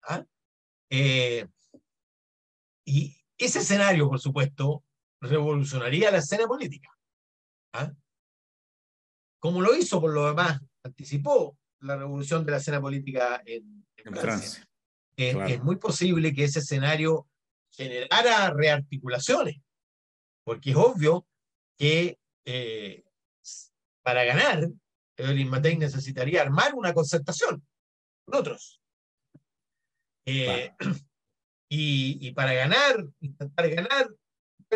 ¿ah? 0.04 0.24
Eh, 0.90 1.46
y 2.86 3.16
ese 3.36 3.58
escenario, 3.58 4.08
por 4.08 4.20
supuesto, 4.20 4.84
revolucionaría 5.28 6.10
la 6.10 6.18
escena 6.18 6.46
política. 6.46 6.90
¿ah? 7.72 7.92
Como 9.38 9.60
lo 9.60 9.74
hizo, 9.74 10.00
por 10.00 10.12
lo 10.12 10.26
demás, 10.26 10.60
anticipó 10.82 11.56
la 11.80 11.96
revolución 11.96 12.44
de 12.44 12.52
la 12.52 12.58
escena 12.58 12.80
política 12.80 13.42
en, 13.44 13.84
Francia 14.14 14.66
es 15.16 15.62
muy 15.62 15.76
posible 15.76 16.34
que 16.34 16.44
ese 16.44 16.58
escenario 16.58 17.28
generara 17.70 18.50
rearticulaciones, 18.50 19.56
porque 20.44 20.70
es 20.70 20.76
obvio 20.76 21.26
que 21.78 22.18
eh, 22.44 23.04
para 24.02 24.24
ganar, 24.24 24.68
Evelyn 25.16 25.48
Matei 25.48 25.76
necesitaría 25.76 26.42
armar 26.42 26.74
una 26.74 26.92
concertación 26.92 27.64
con 28.24 28.40
otros. 28.40 28.80
Eh, 30.26 30.72
Y, 31.76 32.30
para 32.34 32.52
ganar, 32.52 33.04
intentar 33.20 33.68
ganar, 33.68 34.08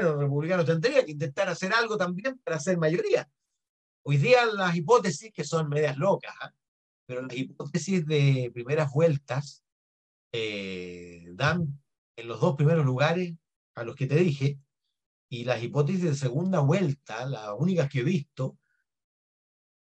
los 0.03 0.19
republicanos 0.19 0.67
tendrían 0.67 1.05
que 1.05 1.13
intentar 1.13 1.49
hacer 1.49 1.73
algo 1.73 1.97
también 1.97 2.39
para 2.39 2.57
hacer 2.57 2.79
mayoría. 2.79 3.29
Hoy 4.03 4.17
día 4.17 4.47
las 4.47 4.75
hipótesis, 4.75 5.33
que 5.33 5.45
son 5.45 5.69
medias 5.69 5.97
locas, 5.99 6.35
¿ah? 6.41 6.53
pero 7.07 7.23
las 7.23 7.37
hipótesis 7.37 8.07
de 8.07 8.51
primeras 8.53 8.93
vueltas 8.93 9.65
eh, 10.33 11.27
dan 11.33 11.81
en 12.17 12.29
los 12.29 12.41
dos 12.41 12.57
primeros 12.57 12.85
lugares 12.85 13.35
a 13.75 13.85
los 13.85 13.95
que 13.95 14.07
te 14.07 14.17
dije, 14.17 14.59
y 15.31 15.45
las 15.45 15.63
hipótesis 15.63 16.03
de 16.03 16.15
segunda 16.15 16.61
vuelta, 16.61 17.27
las 17.27 17.51
únicas 17.59 17.89
que 17.89 18.01
he 18.01 18.05
visto, 18.05 18.59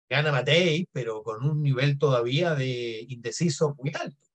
gana 0.10 0.32
Matei, 0.32 0.88
pero 0.92 1.24
con 1.24 1.46
un 1.46 1.62
nivel 1.62 1.98
todavía 1.98 2.56
de 2.56 3.06
indeciso 3.10 3.76
muy 3.80 3.92
alto. 3.94 4.28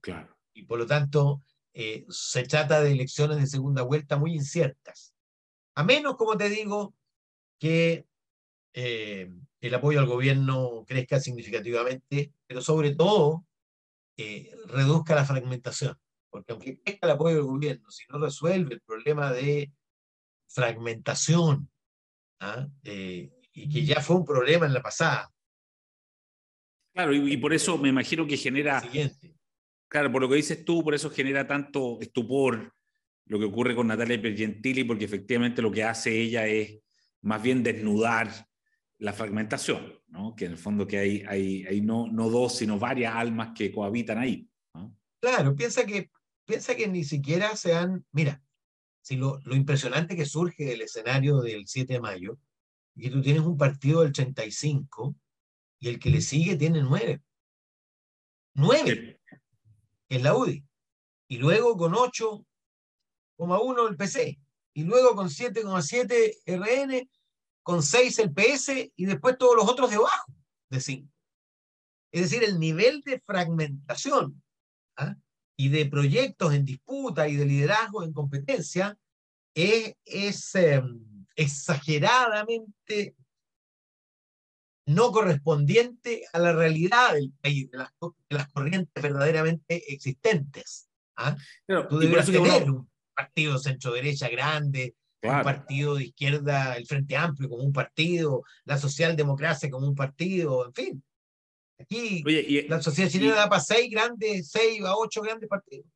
Claro. 0.00 0.36
Y 0.52 0.64
por 0.64 0.78
lo 0.78 0.86
tanto, 0.86 1.42
eh, 1.74 2.06
se 2.08 2.44
trata 2.44 2.80
de 2.80 2.92
elecciones 2.92 3.38
de 3.38 3.46
segunda 3.46 3.82
vuelta 3.82 4.16
muy 4.16 4.34
inciertas. 4.34 5.14
A 5.74 5.84
menos, 5.84 6.16
como 6.16 6.36
te 6.36 6.48
digo, 6.48 6.94
que 7.58 8.06
eh, 8.72 9.32
el 9.60 9.74
apoyo 9.74 10.00
al 10.00 10.06
gobierno 10.06 10.84
crezca 10.86 11.20
significativamente, 11.20 12.32
pero 12.46 12.60
sobre 12.60 12.94
todo 12.94 13.44
eh, 14.16 14.54
reduzca 14.66 15.14
la 15.14 15.24
fragmentación. 15.24 15.98
Porque 16.30 16.52
aunque 16.52 16.80
crezca 16.80 17.06
el 17.06 17.12
apoyo 17.12 17.36
del 17.36 17.44
gobierno, 17.44 17.90
si 17.90 18.04
no 18.08 18.18
resuelve 18.18 18.74
el 18.74 18.80
problema 18.80 19.32
de 19.32 19.72
fragmentación, 20.48 21.70
¿ah? 22.40 22.66
eh, 22.82 23.32
y 23.52 23.68
que 23.68 23.84
ya 23.84 24.00
fue 24.00 24.16
un 24.16 24.24
problema 24.24 24.66
en 24.66 24.74
la 24.74 24.82
pasada. 24.82 25.32
Claro, 26.92 27.12
y, 27.12 27.36
por 27.36 27.52
eso 27.52 27.76
me 27.78 27.88
imagino 27.88 28.26
que 28.26 28.36
genera... 28.36 28.80
Siguiente. 28.80 29.33
Claro, 29.88 30.10
por 30.10 30.22
lo 30.22 30.28
que 30.28 30.36
dices 30.36 30.64
tú, 30.64 30.82
por 30.82 30.94
eso 30.94 31.10
genera 31.10 31.46
tanto 31.46 31.98
estupor 32.00 32.74
lo 33.26 33.38
que 33.38 33.44
ocurre 33.44 33.74
con 33.74 33.86
Natalia 33.86 34.20
Pergentili, 34.20 34.84
porque 34.84 35.04
efectivamente 35.04 35.62
lo 35.62 35.70
que 35.70 35.84
hace 35.84 36.20
ella 36.20 36.46
es 36.46 36.78
más 37.22 37.42
bien 37.42 37.62
desnudar 37.62 38.30
la 38.98 39.12
fragmentación, 39.12 39.98
¿no? 40.08 40.34
que 40.34 40.46
en 40.46 40.52
el 40.52 40.58
fondo 40.58 40.86
que 40.86 40.98
hay, 40.98 41.24
hay, 41.26 41.64
hay 41.66 41.80
no, 41.80 42.06
no 42.06 42.28
dos, 42.28 42.56
sino 42.58 42.78
varias 42.78 43.14
almas 43.14 43.52
que 43.54 43.72
cohabitan 43.72 44.18
ahí. 44.18 44.48
Claro, 45.20 45.56
piensa 45.56 45.86
que, 45.86 46.10
piensa 46.44 46.76
que 46.76 46.86
ni 46.86 47.02
siquiera 47.04 47.56
se 47.56 47.74
han, 47.74 48.04
mira, 48.12 48.42
si 49.00 49.16
lo, 49.16 49.38
lo, 49.44 49.54
impresionante 49.54 50.16
que 50.16 50.26
surge 50.26 50.64
del 50.64 50.82
escenario 50.82 51.40
del 51.40 51.66
7 51.66 51.94
de 51.94 52.00
mayo, 52.00 52.38
y 52.94 53.02
que 53.02 53.10
tú 53.10 53.22
tienes 53.22 53.42
un 53.42 53.56
partido 53.56 54.02
del 54.02 54.12
35 54.12 55.16
y 55.80 55.88
el 55.88 55.98
que 55.98 56.10
le 56.10 56.20
sigue 56.20 56.56
tiene 56.56 56.82
9. 56.82 57.20
9 58.54 59.13
en 60.16 60.22
la 60.22 60.36
UDI. 60.36 60.64
Y 61.28 61.38
luego 61.38 61.76
con 61.76 61.92
8,1 61.92 63.88
el 63.88 63.96
PC. 63.96 64.38
Y 64.74 64.84
luego 64.84 65.14
con 65.14 65.28
7,7 65.28 66.38
RN 66.46 67.08
con 67.64 67.82
6 67.82 68.18
el 68.18 68.32
PS 68.32 68.92
y 68.94 69.06
después 69.06 69.38
todos 69.38 69.56
los 69.56 69.68
otros 69.68 69.90
debajo 69.90 70.32
de 70.70 70.80
5. 70.80 71.10
Es 72.12 72.22
decir, 72.22 72.44
el 72.44 72.60
nivel 72.60 73.00
de 73.00 73.20
fragmentación 73.20 74.40
¿ah? 74.96 75.16
y 75.56 75.70
de 75.70 75.86
proyectos 75.86 76.52
en 76.52 76.64
disputa 76.64 77.26
y 77.26 77.36
de 77.36 77.46
liderazgo 77.46 78.04
en 78.04 78.12
competencia 78.12 78.96
es, 79.54 79.96
es 80.04 80.54
em, 80.54 81.26
exageradamente 81.36 83.16
no 84.86 85.12
correspondiente 85.12 86.24
a 86.32 86.38
la 86.38 86.52
realidad 86.52 87.14
del 87.14 87.32
país, 87.40 87.70
de 87.70 87.78
las, 87.78 87.90
de 88.00 88.36
las 88.36 88.48
corrientes 88.52 89.02
verdaderamente 89.02 89.92
existentes. 89.92 90.88
¿ah? 91.16 91.36
Tú 91.88 91.98
deberías 91.98 92.26
tener 92.26 92.70
un 92.70 92.90
partido 93.14 93.58
centro-derecha 93.58 94.28
grande, 94.28 94.94
un 95.22 95.42
partido 95.42 95.94
de 95.94 96.04
izquierda, 96.04 96.76
el 96.76 96.86
Frente 96.86 97.16
Amplio 97.16 97.48
como 97.48 97.62
un 97.62 97.72
partido, 97.72 98.42
la 98.64 98.76
socialdemocracia 98.76 99.70
como 99.70 99.88
un 99.88 99.94
partido, 99.94 100.66
en 100.66 100.74
fin. 100.74 101.04
Aquí 101.78 102.22
la 102.68 102.80
sociedad 102.80 103.10
chilena 103.10 103.34
da 103.34 103.48
para 103.48 103.60
seis 103.60 103.90
grandes, 103.90 104.50
seis 104.50 104.80
a 104.82 104.96
ocho 104.96 105.22
grandes 105.22 105.48
partidos. 105.48 105.86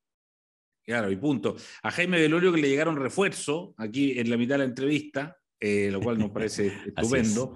Claro, 0.85 1.11
y 1.11 1.17
punto. 1.17 1.57
A 1.83 1.91
Jaime 1.91 2.19
Velorio 2.19 2.53
que 2.53 2.63
le 2.63 2.69
llegaron 2.69 2.97
refuerzo 2.97 3.75
aquí 3.77 4.19
en 4.19 4.31
la 4.31 4.39
mitad 4.39 4.55
de 4.55 4.59
la 4.61 4.65
entrevista, 4.65 5.37
eh, 5.61 5.91
lo 5.93 6.01
cual 6.01 6.19
nos 6.19 6.31
parece 6.31 6.69
estupendo. 6.97 7.55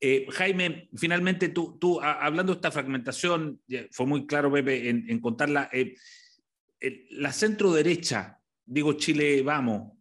Eh, 0.00 0.26
Jaime, 0.30 0.88
finalmente 0.94 1.48
tú, 1.48 1.78
tú 1.78 2.00
hablando 2.00 2.52
de 2.52 2.56
esta 2.56 2.70
fragmentación, 2.70 3.60
fue 3.90 4.06
muy 4.06 4.26
claro, 4.26 4.52
Pepe, 4.52 4.88
en, 4.90 5.20
contarla. 5.20 5.70
Eh, 5.72 5.94
la 7.10 7.32
centro 7.32 7.72
derecha, 7.72 8.38
digo 8.64 8.92
Chile, 8.94 9.42
vamos, 9.42 9.92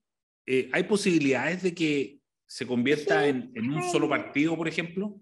eh, 0.45 0.69
¿hay 0.73 0.83
posibilidades 0.83 1.63
de 1.63 1.73
que 1.73 2.19
se 2.45 2.67
convierta 2.67 3.27
en, 3.27 3.51
un 3.57 3.83
solo 3.91 4.07
partido, 4.09 4.55
por 4.55 4.67
ejemplo? 4.67 5.19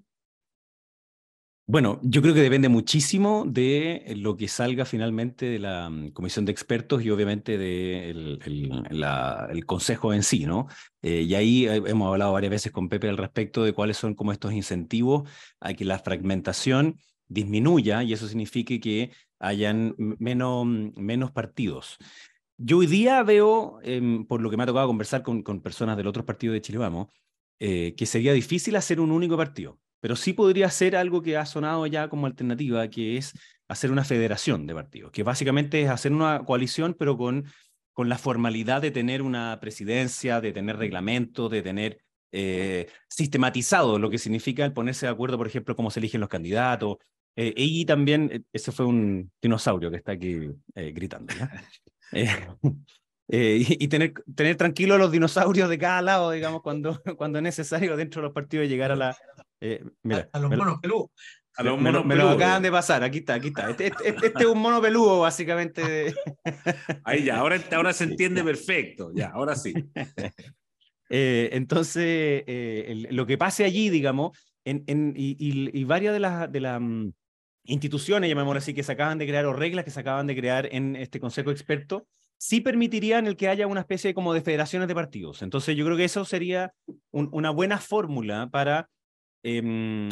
Bueno, 1.65 1.99
yo 2.03 2.21
creo 2.21 2.33
que 2.33 2.41
depende 2.41 2.67
muchísimo 2.67 3.45
de 3.47 4.13
lo 4.17 4.35
que 4.35 4.49
salga 4.49 4.83
finalmente 4.83 5.45
de 5.45 5.59
la 5.59 5.89
mm, 5.89 6.09
comisión 6.11 6.43
de 6.43 6.51
expertos 6.51 7.03
y 7.03 7.09
obviamente 7.09 7.57
del 7.57 8.37
de 8.39 9.47
el, 9.51 9.65
consejo 9.65 10.13
en 10.13 10.23
sí, 10.23 10.45
¿no? 10.45 10.67
Eh, 11.01 11.21
y 11.21 11.35
ahí 11.35 11.65
hemos 11.67 12.11
hablado 12.11 12.33
varias 12.33 12.51
veces 12.51 12.71
con 12.73 12.89
Pepe 12.89 13.07
al 13.07 13.17
respecto 13.17 13.63
de 13.63 13.71
cuáles 13.71 13.95
son 13.95 14.13
como 14.13 14.33
estos 14.33 14.51
incentivos 14.51 15.29
a 15.61 15.73
que 15.73 15.85
la 15.85 15.99
fragmentación 15.99 16.97
disminuya 17.27 18.03
y 18.03 18.11
eso 18.11 18.27
signifique 18.27 18.81
que 18.81 19.11
hayan 19.39 19.95
menos, 19.97 20.65
menos 20.67 21.31
partidos. 21.31 21.97
Yo 22.57 22.79
hoy 22.79 22.87
día 22.87 23.23
veo, 23.23 23.79
em, 23.83 24.25
por 24.25 24.41
lo 24.41 24.49
que 24.49 24.57
me 24.57 24.63
ha 24.63 24.65
tocado 24.67 24.87
conversar 24.87 25.23
con, 25.23 25.43
con 25.43 25.61
personas 25.61 25.95
del 25.97 26.07
otro 26.07 26.25
partido 26.25 26.53
de 26.53 26.61
Chile 26.61 26.77
Vamos, 26.77 27.07
eh, 27.59 27.95
que 27.95 28.05
sería 28.05 28.33
difícil 28.33 28.75
hacer 28.75 28.99
un 28.99 29.11
único 29.11 29.37
partido, 29.37 29.79
pero 30.03 30.17
sí 30.17 30.33
podría 30.33 30.69
ser 30.69 30.97
algo 30.97 31.21
que 31.21 31.37
ha 31.37 31.45
sonado 31.45 31.87
ya 31.87 32.09
como 32.09 32.27
alternativa, 32.27 32.89
que 32.89 33.15
es 33.15 33.31
hacer 33.69 33.89
una 33.89 34.03
federación 34.03 34.67
de 34.67 34.73
partidos, 34.73 35.13
que 35.13 35.23
básicamente 35.23 35.81
es 35.81 35.89
hacer 35.89 36.11
una 36.11 36.43
coalición, 36.43 36.93
pero 36.99 37.15
con, 37.15 37.45
con 37.93 38.09
la 38.09 38.17
formalidad 38.17 38.81
de 38.81 38.91
tener 38.91 39.21
una 39.21 39.57
presidencia, 39.61 40.41
de 40.41 40.51
tener 40.51 40.75
reglamento, 40.75 41.47
de 41.47 41.61
tener 41.61 41.99
eh, 42.33 42.89
sistematizado 43.07 43.97
lo 43.97 44.09
que 44.09 44.17
significa 44.17 44.65
el 44.65 44.73
ponerse 44.73 45.05
de 45.05 45.13
acuerdo, 45.13 45.37
por 45.37 45.47
ejemplo, 45.47 45.73
cómo 45.73 45.89
se 45.89 46.01
eligen 46.01 46.19
los 46.19 46.29
candidatos. 46.29 46.97
Eh, 47.37 47.53
y 47.55 47.85
también, 47.85 48.45
ese 48.51 48.73
fue 48.73 48.85
un 48.85 49.31
dinosaurio 49.41 49.89
que 49.89 49.95
está 49.95 50.11
aquí 50.11 50.49
gritando. 50.75 51.33
Eh, 53.29 53.65
eh, 53.67 53.77
y, 53.79 53.87
tener, 53.87 54.13
tener 54.35 54.55
tranquilos 54.57 54.99
los 54.99 55.11
dinosaurios 55.11 55.69
de 55.69 55.77
cada 55.77 56.01
lado, 56.01 56.31
digamos, 56.31 56.61
cuando, 56.61 57.01
cuando 57.17 57.39
es 57.39 57.43
necesario 57.43 57.95
dentro 57.95 58.21
de 58.21 58.27
los 58.27 58.33
partidos 58.33 58.67
llegar 58.67 58.91
a 58.91 58.95
la... 58.95 59.17
Eh, 59.61 59.83
mira, 60.03 60.29
a, 60.33 60.39
los 60.39 60.51
monos 60.51 60.79
peludos. 60.81 61.09
A 61.55 61.63
los 61.63 61.79
monos 61.79 62.03
me, 62.03 62.15
lo 62.15 62.29
acaban 62.29 62.63
de 62.63 62.71
pasar, 62.71 63.03
aquí 63.03 63.19
está, 63.19 63.35
aquí 63.35 63.49
está. 63.49 63.69
Este, 63.69 63.87
este, 63.87 64.09
este, 64.09 64.27
este 64.27 64.39
es 64.39 64.45
un 64.47 64.59
mono 64.59 64.81
peludo, 64.81 65.19
básicamente. 65.19 66.13
Ahí 67.05 67.25
ya, 67.25 67.37
ahora, 67.37 67.61
ahora 67.71 67.93
se 67.93 68.05
entiende 68.05 68.43
perfecto, 68.43 69.11
ya, 69.13 69.27
ahora 69.27 69.55
sí. 69.55 69.73
entonces, 71.09 72.43
lo 73.11 73.25
que 73.27 73.37
pase 73.37 73.65
allí, 73.65 73.89
digamos, 73.91 74.35
en, 74.65 74.83
en, 74.87 75.13
y, 75.15 75.35
y, 75.39 75.83
varias 75.83 76.13
de 76.13 76.19
las 76.19 76.51
de 76.51 76.59
la, 76.59 76.79
mm, 76.79 77.13
instituciones, 77.65 78.29
llamémoslo 78.29 78.57
así, 78.57 78.73
que 78.73 78.83
se 78.83 78.91
acaban 78.91 79.17
de 79.17 79.27
crear 79.27 79.45
o 79.45 79.53
reglas 79.53 79.85
que 79.85 79.91
se 79.91 79.99
acaban 79.99 80.27
de 80.27 80.35
crear 80.35 80.67
en 80.71 80.95
este 80.95 81.19
consejo 81.19 81.51
experto, 81.51 82.07
sí 82.43 82.59
permitirían 82.59 83.25
el 83.25 83.37
que 83.37 83.47
haya 83.47 83.67
una 83.67 83.79
especie 83.79 84.13
como 84.13 84.33
de 84.33 84.41
federaciones 84.41 84.89
de 84.89 84.95
partidos. 84.95 85.41
Entonces 85.43 85.77
yo 85.77 85.85
creo 85.85 85.95
que 85.95 86.03
eso 86.03 86.25
sería 86.25 86.73
una 87.11 87.51
buena 87.51 87.77
fórmula 87.77 88.49
para, 88.51 88.89
em, 89.43 90.09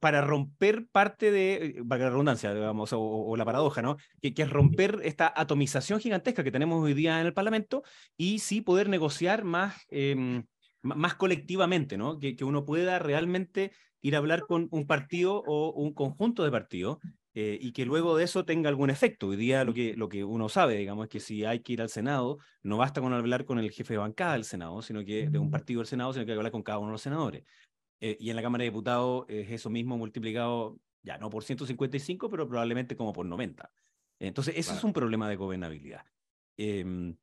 para 0.00 0.20
romper 0.20 0.86
parte 0.92 1.32
de, 1.32 1.82
para 1.88 2.04
la 2.04 2.10
redundancia, 2.10 2.54
digamos, 2.54 2.90
o, 2.92 3.36
la 3.36 3.44
paradoja, 3.44 3.82
¿no? 3.82 3.96
Que, 4.22 4.32
que, 4.34 4.42
es 4.42 4.50
romper 4.50 5.00
esta 5.02 5.32
atomización 5.34 5.98
gigantesca 5.98 6.44
que 6.44 6.52
tenemos 6.52 6.80
hoy 6.80 6.94
día 6.94 7.20
en 7.20 7.26
el 7.26 7.34
Parlamento 7.34 7.82
y 8.16 8.38
sí 8.38 8.60
poder 8.60 8.88
negociar 8.88 9.42
más, 9.42 9.74
em, 9.88 10.44
más 10.80 11.14
colectivamente, 11.14 11.96
¿no? 11.96 12.20
Que, 12.20 12.36
que 12.36 12.44
uno 12.44 12.64
pueda 12.64 13.00
realmente 13.00 13.72
ir 14.00 14.14
a 14.14 14.18
hablar 14.18 14.42
con 14.42 14.68
un 14.70 14.86
partido 14.86 15.42
o 15.44 15.72
un 15.72 15.92
conjunto 15.92 16.44
de 16.44 16.52
partidos 16.52 16.98
eh, 17.34 17.58
y 17.60 17.72
que 17.72 17.84
luego 17.84 18.16
de 18.16 18.24
eso 18.24 18.44
tenga 18.44 18.68
algún 18.68 18.90
efecto. 18.90 19.28
Hoy 19.28 19.36
día 19.36 19.64
lo 19.64 19.74
que, 19.74 19.94
lo 19.96 20.08
que 20.08 20.22
uno 20.22 20.48
sabe, 20.48 20.76
digamos, 20.76 21.04
es 21.04 21.10
que 21.10 21.20
si 21.20 21.44
hay 21.44 21.60
que 21.60 21.72
ir 21.72 21.82
al 21.82 21.88
Senado, 21.88 22.38
no 22.62 22.76
basta 22.76 23.00
con 23.00 23.12
hablar 23.12 23.44
con 23.44 23.58
el 23.58 23.70
jefe 23.72 23.94
de 23.94 23.98
bancada 23.98 24.34
del 24.34 24.44
Senado, 24.44 24.80
sino 24.82 25.04
que 25.04 25.28
de 25.28 25.38
un 25.38 25.50
partido 25.50 25.80
del 25.80 25.88
Senado, 25.88 26.12
sino 26.12 26.24
que 26.24 26.30
hay 26.30 26.36
que 26.36 26.38
hablar 26.38 26.52
con 26.52 26.62
cada 26.62 26.78
uno 26.78 26.88
de 26.88 26.92
los 26.92 27.02
senadores. 27.02 27.44
Eh, 28.00 28.16
y 28.20 28.30
en 28.30 28.36
la 28.36 28.42
Cámara 28.42 28.62
de 28.62 28.70
Diputados 28.70 29.24
es 29.28 29.50
eso 29.50 29.68
mismo 29.68 29.98
multiplicado, 29.98 30.78
ya 31.02 31.18
no 31.18 31.28
por 31.28 31.42
155, 31.42 32.30
pero 32.30 32.48
probablemente 32.48 32.96
como 32.96 33.12
por 33.12 33.26
90. 33.26 33.70
Entonces, 34.20 34.54
eso 34.56 34.74
es 34.74 34.84
un 34.84 34.92
problema 34.92 35.28
de 35.28 35.36
gobernabilidad. 35.36 36.04
Em, 36.56 37.16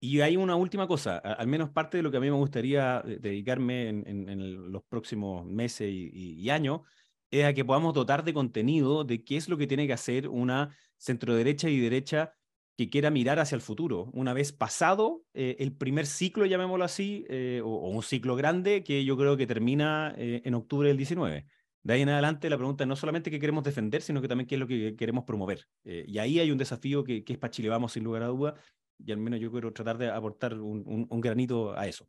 y 0.00 0.20
hay 0.20 0.36
una 0.36 0.56
última 0.56 0.86
cosa, 0.86 1.16
al 1.18 1.46
menos 1.46 1.70
parte 1.70 1.96
de 1.96 2.02
lo 2.02 2.10
que 2.10 2.18
a 2.18 2.20
mí 2.20 2.30
me 2.30 2.36
gustaría 2.36 3.02
eh, 3.06 3.18
dedicarme 3.20 3.88
en, 3.88 4.72
los 4.72 4.84
próximos 4.84 5.46
meses 5.46 5.88
y, 5.90 6.50
años, 6.50 6.82
es 7.30 7.44
a 7.44 7.54
que 7.54 7.64
podamos 7.64 7.94
dotar 7.94 8.24
de 8.24 8.34
contenido 8.34 9.04
de 9.04 9.24
qué 9.24 9.36
es 9.36 9.48
lo 9.48 9.56
que 9.56 9.66
tiene 9.66 9.86
que 9.86 9.92
hacer 9.92 10.28
una 10.28 10.76
centroderecha 10.98 11.68
y 11.68 11.78
derecha 11.78 12.32
que 12.76 12.90
quiera 12.90 13.10
mirar 13.10 13.38
hacia 13.38 13.56
el 13.56 13.62
futuro, 13.62 14.10
una 14.12 14.34
vez 14.34 14.52
pasado 14.52 15.22
eh, 15.32 15.56
el 15.60 15.74
primer 15.74 16.06
ciclo, 16.06 16.44
llamémoslo 16.44 16.84
así, 16.84 17.24
eh, 17.28 17.62
o, 17.64 17.88
un 17.88 18.02
ciclo 18.02 18.36
grande 18.36 18.84
que 18.84 19.04
yo 19.04 19.16
creo 19.16 19.36
que 19.36 19.46
termina 19.46 20.14
eh, 20.18 20.42
en 20.44 20.54
octubre 20.54 20.88
del 20.88 20.98
19. 20.98 21.46
De 21.82 21.92
ahí 21.92 22.02
en 22.02 22.10
adelante 22.10 22.50
la 22.50 22.58
pregunta 22.58 22.84
es 22.84 22.88
no 22.88 22.96
solamente 22.96 23.30
qué 23.30 23.40
queremos 23.40 23.64
defender, 23.64 24.02
sino 24.02 24.20
que 24.20 24.28
también 24.28 24.46
qué 24.46 24.56
es 24.56 24.60
lo 24.60 24.66
que 24.66 24.94
queremos 24.96 25.24
promover. 25.24 25.66
y 25.84 26.18
ahí 26.18 26.40
hay 26.40 26.50
un 26.50 26.58
desafío 26.58 27.04
que, 27.04 27.24
es 27.26 27.38
para 27.38 27.50
Chile 27.50 27.68
Vamos, 27.68 27.92
sin 27.92 28.04
lugar 28.04 28.24
a 28.24 28.26
duda, 28.26 28.54
y 28.98 29.12
al 29.12 29.18
menos 29.18 29.40
yo 29.40 29.50
quiero 29.52 29.72
tratar 29.72 29.96
de 29.96 30.10
aportar 30.10 30.54
un, 30.54 31.20
granito 31.20 31.78
a 31.78 31.86
eso. 31.86 32.08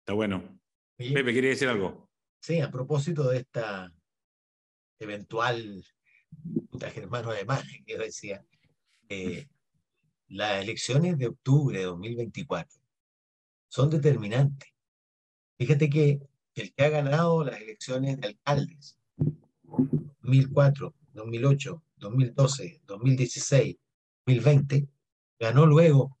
Está 0.00 0.12
bueno. 0.12 0.58
Pepe, 0.96 1.32
¿quería 1.32 1.50
decir 1.50 1.68
algo? 1.68 2.10
Sí, 2.40 2.60
a 2.60 2.70
propósito 2.70 3.28
de 3.28 3.38
esta 3.38 3.92
eventual 4.98 5.84
puta 6.70 6.90
germano 6.90 7.30
además, 7.30 7.64
que 7.86 7.98
decía, 7.98 8.44
eh, 9.08 9.46
las 10.28 10.62
elecciones 10.62 11.18
de 11.18 11.28
octubre 11.28 11.78
de 11.78 11.84
2024 11.84 12.80
son 13.68 13.90
determinantes. 13.90 14.70
Fíjate 15.58 15.88
que 15.88 16.20
el 16.54 16.72
que 16.72 16.84
ha 16.84 16.88
ganado 16.88 17.44
las 17.44 17.60
elecciones 17.60 18.20
de 18.20 18.28
alcaldes, 18.28 18.98
2004, 19.16 20.94
2008, 21.12 21.82
2012, 21.96 22.80
2016, 22.86 23.76
2020, 24.26 24.88
ganó 25.38 25.66
luego 25.66 26.18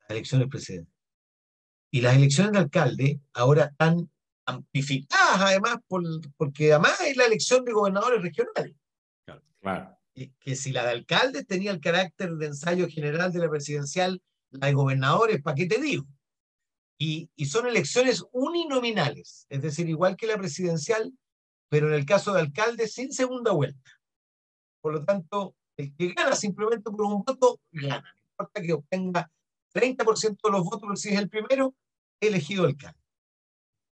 las 0.00 0.10
elecciones 0.10 0.48
presidenciales. 0.48 0.94
Y 1.90 2.00
las 2.00 2.16
elecciones 2.16 2.52
de 2.52 2.58
alcalde 2.58 3.20
ahora 3.32 3.66
están 3.66 4.10
amplificadas 4.46 5.23
además 5.40 5.76
por, 5.86 6.02
porque 6.36 6.72
además 6.72 7.00
es 7.00 7.16
la 7.16 7.26
elección 7.26 7.64
de 7.64 7.72
gobernadores 7.72 8.22
regionales. 8.22 8.76
Claro, 9.24 9.98
Que, 10.40 10.56
si 10.56 10.72
la 10.72 10.84
de 10.84 10.90
alcaldes 10.90 11.46
tenía 11.46 11.70
el 11.70 11.80
carácter 11.80 12.34
de 12.34 12.46
ensayo 12.46 12.88
general 12.88 13.32
de 13.32 13.40
la 13.40 13.50
presidencial, 13.50 14.22
la 14.50 14.68
de 14.68 14.72
gobernadores, 14.74 15.42
¿para 15.42 15.56
qué 15.56 15.66
te 15.66 15.80
digo? 15.80 16.06
Y, 16.98 17.28
y 17.34 17.46
son 17.46 17.66
elecciones 17.66 18.24
uninominales, 18.30 19.46
es 19.48 19.62
decir, 19.62 19.88
igual 19.88 20.16
que 20.16 20.26
la 20.26 20.38
presidencial, 20.38 21.12
pero 21.68 21.88
en 21.88 21.94
el 21.94 22.06
caso 22.06 22.32
de 22.32 22.40
alcaldes 22.40 22.94
sin 22.94 23.12
segunda 23.12 23.52
vuelta. 23.52 23.90
Por 24.80 24.92
lo 24.92 25.04
tanto, 25.04 25.56
el 25.76 25.94
que 25.96 26.12
gana 26.12 26.36
simplemente 26.36 26.90
por 26.90 27.02
un 27.02 27.24
voto, 27.24 27.60
gana. 27.72 28.14
No 28.16 28.30
importa 28.30 28.62
que 28.62 28.72
obtenga 28.72 29.30
30% 29.72 30.38
de 30.44 30.50
los 30.50 30.64
votos, 30.64 30.82
pero 30.82 30.96
si 30.96 31.08
es 31.08 31.18
el 31.18 31.28
primero, 31.28 31.74
elegido 32.20 32.64
alcalde. 32.64 33.03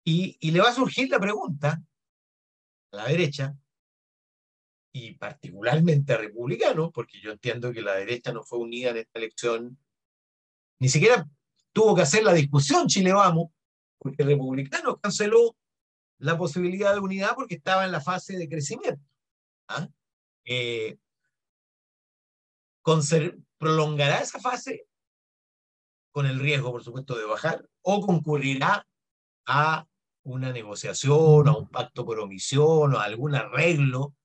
Y, 0.04 0.52
le 0.52 0.60
va 0.60 0.70
a 0.70 0.74
surgir 0.74 1.10
la 1.10 1.20
pregunta 1.20 1.82
a 2.92 2.96
la 2.96 3.06
derecha, 3.06 3.56
y 4.94 5.14
particularmente 5.14 6.14
a 6.14 6.18
republicanos, 6.18 6.92
porque 6.94 7.22
yo 7.22 7.32
entiendo 7.32 7.72
que 7.72 7.82
la 7.82 7.94
derecha 7.94 8.34
no 8.34 8.44
fue 8.44 8.60
unida 8.60 8.90
en 8.90 8.98
esta 8.98 9.20
elección, 9.20 9.78
ni 10.80 10.90
siquiera 10.90 11.30
tuvo 11.72 11.96
que 11.96 12.02
hacer 12.02 12.24
la 12.24 12.34
discusión 12.34 12.88
Chile 12.88 13.14
Vamos, 13.14 13.52
porque 13.98 14.24
republicanos 14.24 15.00
canceló 15.00 15.56
la 16.18 16.38
posibilidad 16.38 16.94
de 16.94 17.00
unidad 17.00 17.36
porque 17.36 17.56
estaba 17.56 17.86
en 17.86 17.92
la 17.92 18.02
fase 18.02 18.38
de 18.38 18.50
crecimiento. 18.50 19.02
¿ah? 19.68 19.88
Eh, 20.46 20.98
¿Prolongará 23.58 24.20
esa 24.22 24.40
fase 24.40 24.88
con 26.12 26.26
el 26.26 26.40
riesgo, 26.40 26.72
por 26.72 26.84
supuesto, 26.84 27.18
de 27.18 27.26
bajar 27.26 27.68
o 27.82 28.02
concurrirá 28.02 28.86
a 29.46 29.88
una 30.24 30.52
negociación, 30.52 31.48
a 31.48 31.56
un 31.56 31.68
pacto 31.68 32.06
por 32.06 32.20
omisión 32.20 32.94
o 32.94 33.00
a 33.00 33.04
algún 33.04 33.36
arreglo 33.36 34.16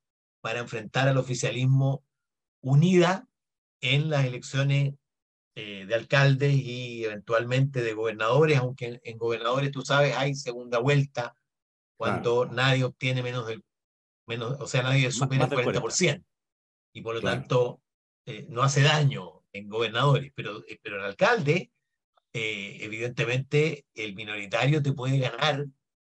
para 0.41 0.61
enfrentar 0.61 1.09
al 1.09 1.19
oficialismo 1.19 2.05
unida 2.61 3.27
en 3.81 4.11
las 4.11 4.25
elecciones 4.25 4.95
eh, 5.55 5.87
de 5.87 5.95
alcaldes 5.95 6.55
y 6.55 7.05
eventualmente 7.05 7.83
de 7.83 7.95
gobernadores, 7.95 8.59
aunque 8.59 9.01
en, 9.03 9.19
gobernadores, 9.19 9.71
tú 9.71 9.83
sabes, 9.83 10.15
hay 10.17 10.35
segunda 10.35 10.79
vuelta 10.79 11.35
cuando 11.97 12.45
nadie 12.47 12.85
obtiene 12.85 13.23
menos 13.23 13.47
del, 13.47 13.65
menos, 14.27 14.61
o 14.61 14.67
sea, 14.67 14.83
nadie 14.83 15.11
supera 15.11 15.45
el 15.45 15.51
40%. 15.51 16.23
Y 16.93 17.01
por 17.01 17.15
lo 17.15 17.23
tanto, 17.23 17.81
eh, 18.27 18.47
no 18.51 18.63
hace 18.63 18.83
daño 18.83 19.45
en 19.53 19.69
gobernadores, 19.69 20.31
pero, 20.35 20.63
eh, 20.69 20.79
pero 20.83 20.97
en 20.99 21.05
alcalde, 21.05 21.71
evidentemente, 22.33 23.87
el 23.95 24.15
minoritario 24.15 24.83
te 24.83 24.93
puede 24.93 25.19
ganar 25.19 25.67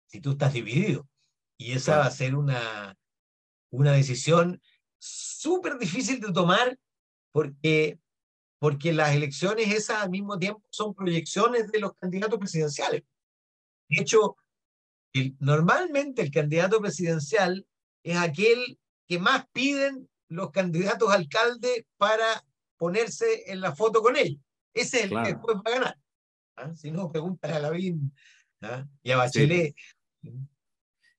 si 0.08 0.22
tú 0.22 0.32
estás 0.32 0.54
dividido. 0.54 1.08
Y 1.58 1.74
esa 1.74 1.98
va 1.98 2.06
a 2.06 2.12
ser 2.12 2.36
una, 2.36 2.98
una 3.72 3.92
decisión 3.92 4.62
súper 5.00 5.78
difícil 5.78 6.20
de 6.20 6.32
tomar 6.32 6.78
porque, 7.32 8.00
porque 8.60 8.94
las 8.94 9.16
elecciones 9.16 9.74
esas 9.74 10.04
al 10.04 10.10
mismo 10.10 10.38
tiempo 10.38 10.64
son 10.70 10.94
proyecciones 10.94 11.72
de 11.72 11.80
los 11.80 11.94
candidatos 11.96 12.40
presidenciales. 12.40 13.04
De 13.90 14.02
hecho, 14.02 14.36
normalmente 15.40 16.22
el 16.22 16.32
candidato 16.32 16.80
presidencial 16.82 17.66
es 18.04 18.18
aquel 18.18 18.80
que 19.08 19.20
más 19.20 19.46
piden 19.52 20.10
los 20.30 20.52
candidatos 20.52 21.10
alcaldes 21.12 21.86
para 21.98 22.44
ponerse 22.78 23.52
en 23.52 23.62
la 23.62 23.76
foto 23.76 24.02
con 24.02 24.16
él. 24.18 24.40
Ese 24.74 24.98
es 25.00 25.04
el 25.06 25.10
que 25.10 25.30
después 25.30 25.58
va 25.58 25.62
a 25.66 25.72
ganar. 25.72 26.00
¿ah? 26.58 26.76
Si 26.76 26.92
no, 26.92 27.12
pregúntale 27.12 27.56
a 27.56 27.60
Lavín 27.60 28.14
¿ah? 28.62 28.86
y 29.02 29.12
a 29.12 29.18
Bachelet. 29.18 29.76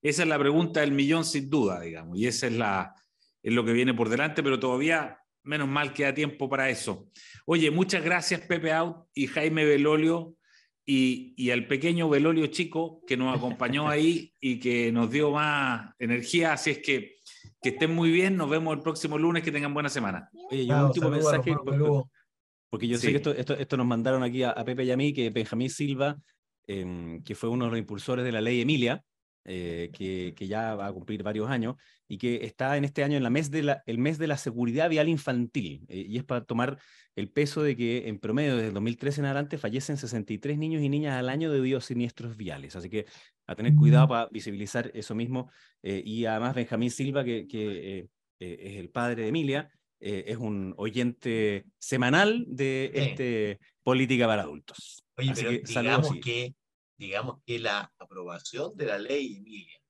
Esa 0.03 0.23
es 0.23 0.29
la 0.29 0.39
pregunta 0.39 0.81
del 0.81 0.93
millón 0.93 1.25
sin 1.25 1.51
duda, 1.51 1.81
digamos, 1.81 2.19
y 2.19 2.27
esa 2.27 2.47
es, 2.47 2.53
la, 2.53 2.95
es 3.43 3.53
lo 3.53 3.65
que 3.65 3.73
viene 3.73 3.95
por 3.95 4.09
delante, 4.09 4.43
pero 4.43 4.59
todavía 4.59 5.19
menos 5.43 5.69
mal 5.69 5.93
queda 5.93 6.15
tiempo 6.15 6.49
para 6.49 6.71
eso. 6.71 7.09
Oye, 7.47 7.71
muchas 7.71 8.05
gracias 8.05 8.43
Pepe 8.43 8.73
Out 8.73 9.09
y 9.15 9.27
Jaime 9.27 9.65
Belolio 9.65 10.35
y, 10.85 11.35
y 11.37 11.51
al 11.51 11.67
pequeño 11.67 12.09
Belolio 12.09 12.47
chico 12.47 13.03
que 13.07 13.17
nos 13.17 13.37
acompañó 13.37 13.89
ahí 13.89 14.35
y 14.41 14.59
que 14.59 14.93
nos 14.93 15.11
dio 15.11 15.33
más 15.33 15.95
energía, 15.99 16.53
así 16.53 16.71
es 16.71 16.79
que 16.79 17.19
que 17.61 17.71
estén 17.71 17.95
muy 17.95 18.11
bien, 18.11 18.37
nos 18.37 18.49
vemos 18.49 18.77
el 18.77 18.83
próximo 18.83 19.19
lunes, 19.19 19.43
que 19.43 19.53
tengan 19.53 19.75
buena 19.75 19.89
semana. 19.89 20.31
Oye, 20.51 20.63
y 20.63 20.71
un 20.71 20.83
último 20.83 21.11
mensaje, 21.11 21.55
porque, 22.71 22.87
yo 22.87 22.99
sé 22.99 23.11
que 23.11 23.17
esto, 23.17 23.33
esto, 23.33 23.55
esto, 23.55 23.77
nos 23.79 23.87
mandaron 23.87 24.23
aquí 24.23 24.43
a, 24.43 24.55
Pepe 24.63 24.85
y 24.85 24.91
a 24.91 24.97
mí, 24.97 25.15
que 25.15 25.31
Benjamín 25.31 25.71
Silva, 25.71 26.19
em, 26.69 27.23
que 27.25 27.35
fue 27.35 27.49
uno 27.49 27.65
de 27.65 27.73
los 27.73 27.81
impulsores 27.81 28.25
de 28.25 28.31
la 28.31 28.41
ley 28.41 28.61
Emilia, 28.61 29.03
eh, 29.51 29.91
que, 29.95 30.35
que, 30.37 30.47
ya 30.47 30.75
va 30.75 30.89
a 30.89 30.93
cumplir 30.93 31.23
varios 31.23 31.49
años 31.49 31.77
y 32.07 32.19
que 32.19 32.45
está 32.45 32.77
en 32.77 32.85
este 32.85 33.03
año 33.03 33.17
en 33.17 33.23
la 33.23 33.31
mes 33.31 33.51
de 33.51 33.63
la, 33.63 33.83
el 33.87 33.97
mes 33.97 34.19
de 34.19 34.27
la 34.27 34.37
seguridad 34.37 34.91
vial 34.91 35.09
infantil. 35.09 35.87
Eh, 35.89 36.05
y 36.07 36.19
es 36.19 36.25
para 36.25 36.45
tomar 36.45 36.79
el 37.17 37.31
peso 37.31 37.63
de 37.63 37.75
que 37.75 38.09
en 38.09 38.19
promedio 38.19 38.57
desde 38.57 38.69
el 38.69 38.75
2013 38.75 39.23
en 39.23 39.25
adelante 39.25 39.57
fallecen 39.57 39.97
63 39.97 40.59
niños 40.59 40.83
y 40.83 40.91
niñas 40.91 41.15
al 41.15 41.31
año 41.31 41.51
debido 41.51 41.79
a 41.79 41.81
siniestros 41.81 42.37
viales. 42.37 42.77
Así 42.77 42.91
que 42.91 43.07
a 43.47 43.55
tener 43.55 43.75
cuidado 43.75 44.05
mm. 44.05 44.11
para 44.11 44.29
visibilizar 44.31 44.91
eso 44.93 45.15
mismo. 45.15 45.51
Eh, 45.83 46.03
y 46.05 46.27
además 46.27 46.55
Benjamín 46.55 46.91
Silva, 46.91 47.25
que, 47.25 47.47
que 47.49 48.07
es 48.39 48.77
el 48.77 48.91
padre 48.91 49.23
de 49.23 49.29
Emilia, 49.29 49.71
es 49.99 50.37
un 50.37 50.75
oyente 50.77 51.65
semanal 51.79 52.45
de 52.47 52.91
este 52.93 53.59
Política 53.83 54.27
para 54.27 54.43
Adultos. 54.43 55.08
Oye, 55.19 55.33
pero 55.35 55.51
digamos 55.51 56.13
que 56.23 56.55
digamos 56.97 57.41
que 57.47 57.59
la 57.59 57.93
aprobación 57.99 58.77
de 58.77 58.87
la 58.87 58.99
ley 58.99 59.37
Emilia, 59.37 59.81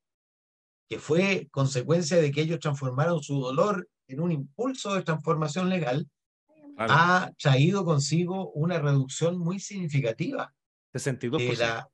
que 0.88 0.98
fue 0.98 1.48
consecuencia 1.50 2.18
de 2.18 2.30
que 2.30 2.42
ellos 2.42 2.60
transformaron 2.60 3.22
su 3.22 3.40
dolor 3.40 3.88
en 4.06 4.20
un 4.20 4.32
impulso 4.32 4.94
de 4.94 5.02
transformación 5.02 5.68
legal, 5.68 6.08
ha 6.76 7.32
traído 7.38 7.84
consigo 7.84 8.52
una 8.52 8.78
reducción 8.78 9.38
muy 9.38 9.58
significativa. 9.58 10.54
62%. 10.94 11.36
De, 11.38 11.56
la, 11.56 11.90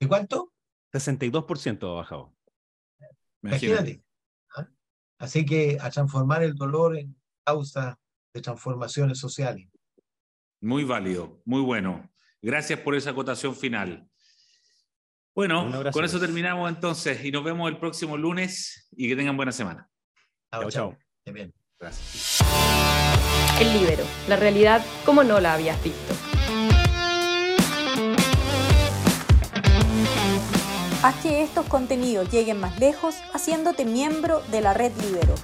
¿de 0.00 0.08
cuánto? 0.08 0.52
62% 0.92 1.90
ha 1.90 1.94
bajado. 1.94 2.34
Imagínate. 3.42 4.02
¿ah? 4.56 4.68
Así 5.18 5.44
que 5.44 5.76
a 5.80 5.90
transformar 5.90 6.42
el 6.42 6.54
dolor 6.54 6.96
en 6.96 7.14
causa 7.44 7.98
de 8.32 8.40
transformaciones 8.40 9.18
sociales. 9.18 9.68
Muy 10.60 10.84
válido, 10.84 11.40
muy 11.44 11.62
bueno. 11.62 12.10
Gracias 12.42 12.80
por 12.80 12.94
esa 12.94 13.10
acotación 13.10 13.54
final. 13.54 14.08
Bueno, 15.34 15.70
con 15.92 16.04
eso 16.04 16.18
terminamos 16.18 16.68
entonces 16.68 17.24
y 17.24 17.30
nos 17.30 17.44
vemos 17.44 17.70
el 17.70 17.78
próximo 17.78 18.16
lunes 18.16 18.88
y 18.92 19.08
que 19.08 19.16
tengan 19.16 19.36
buena 19.36 19.52
semana. 19.52 19.88
Chao, 20.50 20.70
chao. 20.70 20.98
Bien. 21.26 21.52
Gracias. 21.78 22.40
El 23.60 23.72
libero, 23.72 24.04
la 24.28 24.36
realidad 24.36 24.84
como 25.04 25.22
no 25.22 25.40
la 25.40 25.54
habías 25.54 25.82
visto. 25.84 26.14
Haz 31.02 31.22
que 31.22 31.42
estos 31.42 31.66
contenidos 31.66 32.30
lleguen 32.30 32.60
más 32.60 32.78
lejos 32.78 33.16
haciéndote 33.32 33.86
miembro 33.86 34.42
de 34.50 34.60
la 34.60 34.74
red 34.74 34.92
Libero. 35.00 35.34